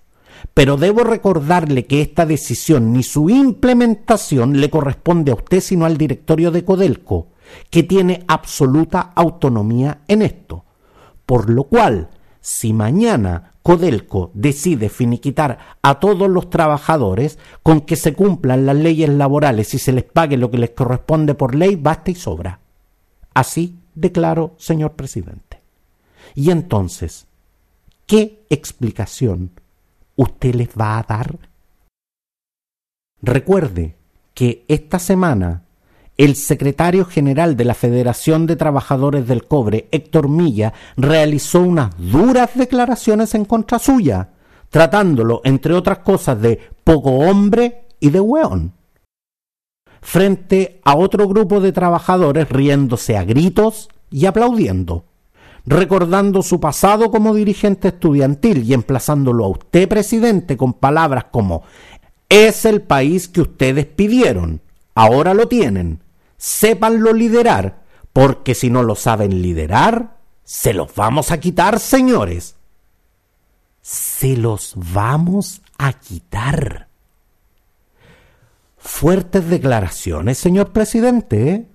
pero 0.53 0.77
debo 0.77 1.03
recordarle 1.03 1.85
que 1.85 2.01
esta 2.01 2.25
decisión 2.25 2.93
ni 2.93 3.03
su 3.03 3.29
implementación 3.29 4.59
le 4.59 4.69
corresponde 4.69 5.31
a 5.31 5.35
usted 5.35 5.61
sino 5.61 5.85
al 5.85 5.97
directorio 5.97 6.51
de 6.51 6.63
Codelco, 6.63 7.29
que 7.69 7.83
tiene 7.83 8.23
absoluta 8.27 9.13
autonomía 9.15 10.01
en 10.07 10.21
esto. 10.21 10.65
Por 11.25 11.49
lo 11.49 11.63
cual, 11.65 12.09
si 12.41 12.73
mañana 12.73 13.53
Codelco 13.67 14.31
decide 14.33 14.87
finiquitar 14.87 15.75
a 15.81 15.99
todos 15.99 16.29
los 16.29 16.49
trabajadores 16.49 17.37
con 17.63 17.81
que 17.81 17.97
se 17.97 18.13
cumplan 18.13 18.65
las 18.65 18.77
leyes 18.77 19.09
laborales 19.09 19.73
y 19.73 19.77
se 19.77 19.91
les 19.91 20.05
pague 20.05 20.37
lo 20.37 20.49
que 20.49 20.57
les 20.57 20.69
corresponde 20.69 21.35
por 21.35 21.53
ley, 21.53 21.75
basta 21.75 22.09
y 22.09 22.15
sobra. 22.15 22.61
Así 23.33 23.77
declaro, 23.93 24.55
señor 24.57 24.93
presidente. 24.93 25.59
Y 26.33 26.51
entonces, 26.51 27.27
¿qué 28.05 28.45
explicación 28.49 29.51
usted 30.15 30.55
les 30.55 30.69
va 30.69 30.97
a 30.97 31.03
dar? 31.03 31.37
Recuerde 33.21 33.97
que 34.33 34.63
esta 34.69 34.97
semana 34.97 35.63
el 36.17 36.35
secretario 36.35 37.05
general 37.05 37.55
de 37.55 37.65
la 37.65 37.75
Federación 37.75 38.47
de 38.47 38.55
Trabajadores 38.55 39.27
del 39.27 39.45
Cobre, 39.45 39.87
Héctor 39.91 40.29
Milla, 40.29 40.73
realizó 40.95 41.61
unas 41.61 41.91
duras 41.97 42.51
declaraciones 42.55 43.35
en 43.35 43.45
contra 43.45 43.77
suya, 43.77 44.29
tratándolo, 44.69 45.41
entre 45.43 45.73
otras 45.75 45.99
cosas, 45.99 46.41
de 46.41 46.59
poco 46.83 47.11
hombre 47.11 47.85
y 47.99 48.09
de 48.09 48.19
hueón, 48.19 48.73
frente 50.01 50.81
a 50.83 50.95
otro 50.95 51.27
grupo 51.27 51.59
de 51.59 51.71
trabajadores 51.71 52.49
riéndose 52.49 53.15
a 53.15 53.23
gritos 53.23 53.89
y 54.09 54.25
aplaudiendo, 54.25 55.05
recordando 55.65 56.41
su 56.41 56.59
pasado 56.59 57.11
como 57.11 57.35
dirigente 57.35 57.89
estudiantil 57.89 58.63
y 58.63 58.73
emplazándolo 58.73 59.45
a 59.45 59.49
usted, 59.49 59.87
presidente, 59.87 60.57
con 60.57 60.73
palabras 60.73 61.25
como 61.25 61.63
es 62.29 62.65
el 62.65 62.81
país 62.81 63.27
que 63.27 63.41
ustedes 63.41 63.85
pidieron, 63.85 64.61
ahora 64.95 65.33
lo 65.33 65.47
tienen, 65.47 66.01
sépanlo 66.37 67.13
liderar, 67.13 67.83
porque 68.13 68.55
si 68.55 68.69
no 68.69 68.83
lo 68.83 68.95
saben 68.95 69.41
liderar, 69.41 70.17
se 70.43 70.73
los 70.73 70.95
vamos 70.95 71.31
a 71.31 71.39
quitar, 71.39 71.79
señores. 71.79 72.55
Se 73.81 74.37
los 74.37 74.73
vamos 74.75 75.61
a 75.77 75.93
quitar. 75.93 76.87
Fuertes 78.77 79.49
declaraciones, 79.49 80.37
señor 80.37 80.71
presidente. 80.71 81.49
¿eh? 81.49 81.65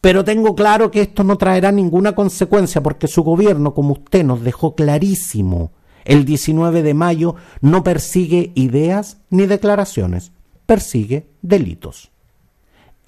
Pero 0.00 0.24
tengo 0.24 0.54
claro 0.54 0.90
que 0.90 1.02
esto 1.02 1.24
no 1.24 1.36
traerá 1.36 1.72
ninguna 1.72 2.14
consecuencia 2.14 2.82
porque 2.82 3.08
su 3.08 3.22
gobierno, 3.22 3.74
como 3.74 3.92
usted 3.94 4.24
nos 4.24 4.42
dejó 4.42 4.74
clarísimo 4.74 5.72
el 6.04 6.24
19 6.24 6.82
de 6.82 6.94
mayo, 6.94 7.34
no 7.60 7.82
persigue 7.82 8.52
ideas 8.54 9.18
ni 9.30 9.46
declaraciones, 9.46 10.32
persigue 10.66 11.26
delitos. 11.42 12.10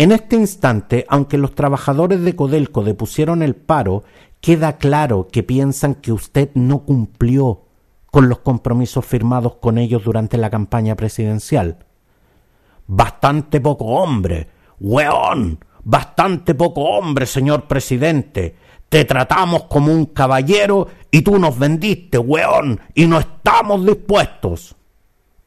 En 0.01 0.13
este 0.13 0.35
instante, 0.37 1.05
aunque 1.11 1.37
los 1.37 1.55
trabajadores 1.55 2.23
de 2.23 2.35
Codelco 2.35 2.83
depusieron 2.83 3.43
el 3.43 3.55
paro, 3.55 4.03
queda 4.41 4.79
claro 4.79 5.29
que 5.31 5.43
piensan 5.43 5.95
que 5.95 6.11
usted 6.11 6.49
no 6.55 6.87
cumplió 6.87 7.67
con 8.11 8.31
los 8.31 8.39
compromisos 8.39 9.05
firmados 9.05 9.57
con 9.57 9.77
ellos 9.77 10.03
durante 10.03 10.39
la 10.39 10.49
campaña 10.49 10.97
presidencial. 10.97 11.85
Bastante 12.87 13.61
poco 13.61 13.85
hombre, 13.89 14.49
weón, 14.81 15.63
bastante 15.85 16.55
poco 16.55 16.81
hombre, 16.81 17.27
señor 17.27 17.69
presidente. 17.69 18.57
Te 18.89 19.05
tratamos 19.05 19.65
como 19.65 19.93
un 19.93 20.07
caballero 20.07 20.89
y 21.11 21.21
tú 21.21 21.39
nos 21.39 21.59
vendiste, 21.59 22.17
weón, 22.17 22.81
y 22.95 23.07
no 23.07 23.19
estamos 23.19 23.85
dispuestos. 23.85 24.75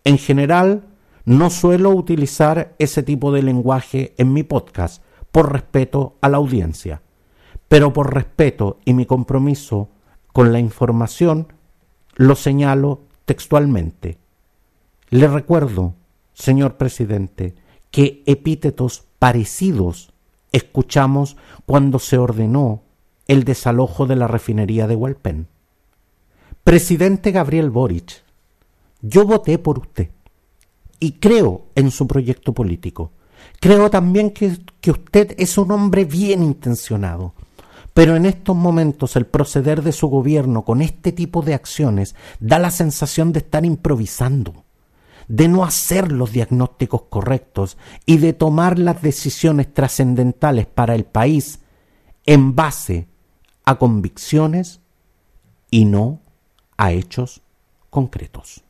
En 0.04 0.20
general, 0.20 0.93
no 1.26 1.50
suelo 1.50 1.92
utilizar 1.92 2.76
ese 2.80 3.04
tipo 3.04 3.32
de 3.32 3.44
lenguaje 3.44 4.14
en 4.18 4.34
mi 4.34 4.44
podcast 4.44 5.04
por 5.32 5.52
respeto 5.52 6.18
a 6.22 6.30
la 6.30 6.38
audiencia, 6.38 7.02
pero 7.68 7.94
por 7.94 8.14
respeto 8.14 8.80
y 8.86 8.94
mi 8.94 9.06
compromiso 9.06 9.90
con 10.32 10.52
la 10.52 10.60
información 10.60 11.48
lo 12.16 12.36
señalo 12.36 13.02
textualmente. 13.26 14.18
Le 15.10 15.28
recuerdo, 15.28 15.96
señor 16.34 16.78
presidente, 16.78 17.56
que 17.90 18.24
epítetos 18.26 19.06
parecidos 19.20 20.14
escuchamos 20.52 21.38
cuando 21.66 22.00
se 22.00 22.18
ordenó 22.18 22.84
el 23.28 23.44
desalojo 23.44 24.06
de 24.06 24.16
la 24.16 24.28
refinería 24.28 24.88
de 24.88 24.96
Hualpén. 24.96 25.48
Presidente 26.64 27.32
Gabriel 27.32 27.70
Boric, 27.70 28.24
yo 29.02 29.26
voté 29.26 29.58
por 29.58 29.80
usted 29.80 30.10
y 31.04 31.12
creo 31.20 31.66
en 31.76 31.92
su 31.92 32.08
proyecto 32.08 32.54
político. 32.54 33.12
Creo 33.60 33.90
también 33.90 34.32
que, 34.32 34.58
que 34.80 34.92
usted 34.92 35.36
es 35.38 35.58
un 35.58 35.70
hombre 35.72 36.06
bien 36.06 36.42
intencionado. 36.42 37.34
Pero 37.94 38.16
en 38.16 38.26
estos 38.26 38.56
momentos 38.56 39.18
el 39.18 39.26
proceder 39.26 39.84
de 39.84 39.92
su 39.92 40.08
gobierno 40.08 40.64
con 40.64 40.82
este 40.82 41.12
tipo 41.12 41.42
de 41.42 41.56
acciones 41.56 42.16
da 42.40 42.58
la 42.58 42.72
sensación 42.72 43.34
de 43.34 43.40
estar 43.40 43.66
improvisando, 43.66 44.64
de 45.28 45.50
no 45.50 45.66
hacer 45.66 46.10
los 46.14 46.32
diagnósticos 46.32 47.02
correctos 47.10 47.78
y 48.06 48.20
de 48.20 48.32
tomar 48.32 48.80
las 48.80 49.02
decisiones 49.02 49.74
trascendentales 49.74 50.68
para 50.68 50.96
el 50.96 51.04
país 51.04 51.60
en 52.26 52.56
base 52.56 53.10
a 53.66 53.76
convicciones 53.76 54.80
y 55.70 55.84
no 55.84 56.22
a 56.78 56.94
hechos 56.94 57.42
concretos. 57.90 58.64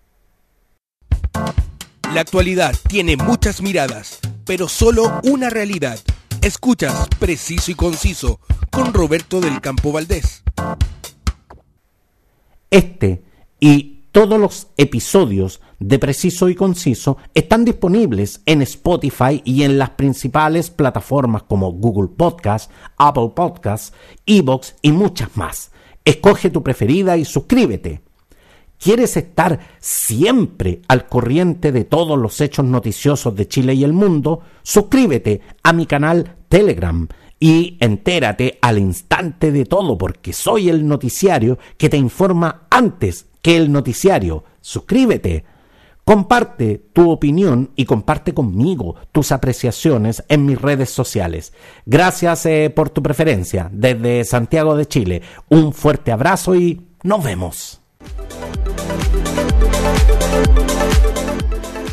La 2.13 2.21
actualidad 2.21 2.75
tiene 2.87 3.17
muchas 3.17 3.59
miradas, 3.63 4.19
pero 4.45 4.67
solo 4.67 5.19
una 5.23 5.49
realidad. 5.49 5.97
Escuchas 6.43 7.07
Preciso 7.17 7.71
y 7.71 7.73
Conciso 7.73 8.39
con 8.69 8.93
Roberto 8.93 9.41
del 9.41 9.59
Campo 9.61 9.91
Valdés. 9.91 10.43
Este 12.69 13.23
y 13.59 14.03
todos 14.11 14.39
los 14.39 14.67
episodios 14.77 15.59
de 15.79 15.97
Preciso 15.97 16.49
y 16.49 16.55
Conciso 16.55 17.17
están 17.33 17.65
disponibles 17.65 18.43
en 18.45 18.61
Spotify 18.61 19.41
y 19.43 19.63
en 19.63 19.79
las 19.79 19.89
principales 19.91 20.69
plataformas 20.69 21.41
como 21.41 21.71
Google 21.71 22.15
Podcast, 22.15 22.69
Apple 22.95 23.31
Podcasts, 23.35 23.91
Evox 24.27 24.75
y 24.83 24.91
muchas 24.91 25.35
más. 25.35 25.71
Escoge 26.05 26.51
tu 26.51 26.61
preferida 26.61 27.17
y 27.17 27.25
suscríbete. 27.25 28.03
¿Quieres 28.83 29.15
estar 29.15 29.61
siempre 29.79 30.81
al 30.89 31.07
corriente 31.07 31.71
de 31.71 31.85
todos 31.85 32.19
los 32.19 32.41
hechos 32.41 32.65
noticiosos 32.65 33.33
de 33.33 33.47
Chile 33.47 33.75
y 33.75 33.85
el 33.85 33.93
mundo? 33.93 34.41
Suscríbete 34.61 35.39
a 35.63 35.71
mi 35.71 35.85
canal 35.85 36.35
Telegram 36.49 37.07
y 37.39 37.77
entérate 37.79 38.59
al 38.61 38.79
instante 38.79 39.53
de 39.53 39.63
todo 39.63 39.97
porque 39.97 40.33
soy 40.33 40.67
el 40.67 40.85
noticiario 40.85 41.57
que 41.77 41.87
te 41.87 41.95
informa 41.95 42.63
antes 42.69 43.27
que 43.41 43.55
el 43.55 43.71
noticiario. 43.71 44.43
Suscríbete. 44.59 45.45
Comparte 46.03 46.89
tu 46.91 47.09
opinión 47.09 47.71
y 47.77 47.85
comparte 47.85 48.33
conmigo 48.33 48.95
tus 49.13 49.31
apreciaciones 49.31 50.25
en 50.27 50.45
mis 50.45 50.61
redes 50.61 50.89
sociales. 50.89 51.53
Gracias 51.85 52.45
eh, 52.47 52.69
por 52.69 52.89
tu 52.89 53.01
preferencia 53.01 53.69
desde 53.71 54.25
Santiago 54.25 54.75
de 54.75 54.87
Chile. 54.87 55.21
Un 55.47 55.71
fuerte 55.71 56.11
abrazo 56.11 56.53
y 56.53 56.81
nos 57.01 57.23
vemos. 57.23 57.82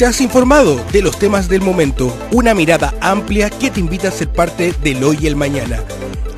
Te 0.00 0.06
has 0.06 0.20
informado 0.22 0.82
de 0.92 1.02
los 1.02 1.18
temas 1.18 1.48
del 1.48 1.60
momento, 1.60 2.16
una 2.32 2.54
mirada 2.54 2.94
amplia 3.02 3.50
que 3.50 3.70
te 3.70 3.80
invita 3.80 4.08
a 4.08 4.12
ser 4.12 4.30
parte 4.30 4.72
del 4.82 5.04
hoy 5.04 5.18
y 5.20 5.26
el 5.26 5.36
mañana. 5.36 5.82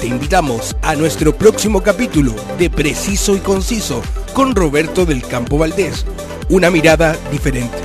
Te 0.01 0.09
invitamos 0.09 0.77
a 0.83 0.97
nuestro 0.97 1.33
próximo 1.33 1.81
capítulo 1.81 2.35
de 2.59 2.71
Preciso 2.71 3.37
y 3.37 3.39
Conciso 3.39 4.03
con 4.35 4.57
Roberto 4.57 5.07
del 5.07 5.23
Campo 5.23 5.59
Valdés, 5.59 6.05
una 6.49 6.71
mirada 6.73 7.17
diferente. 7.31 7.79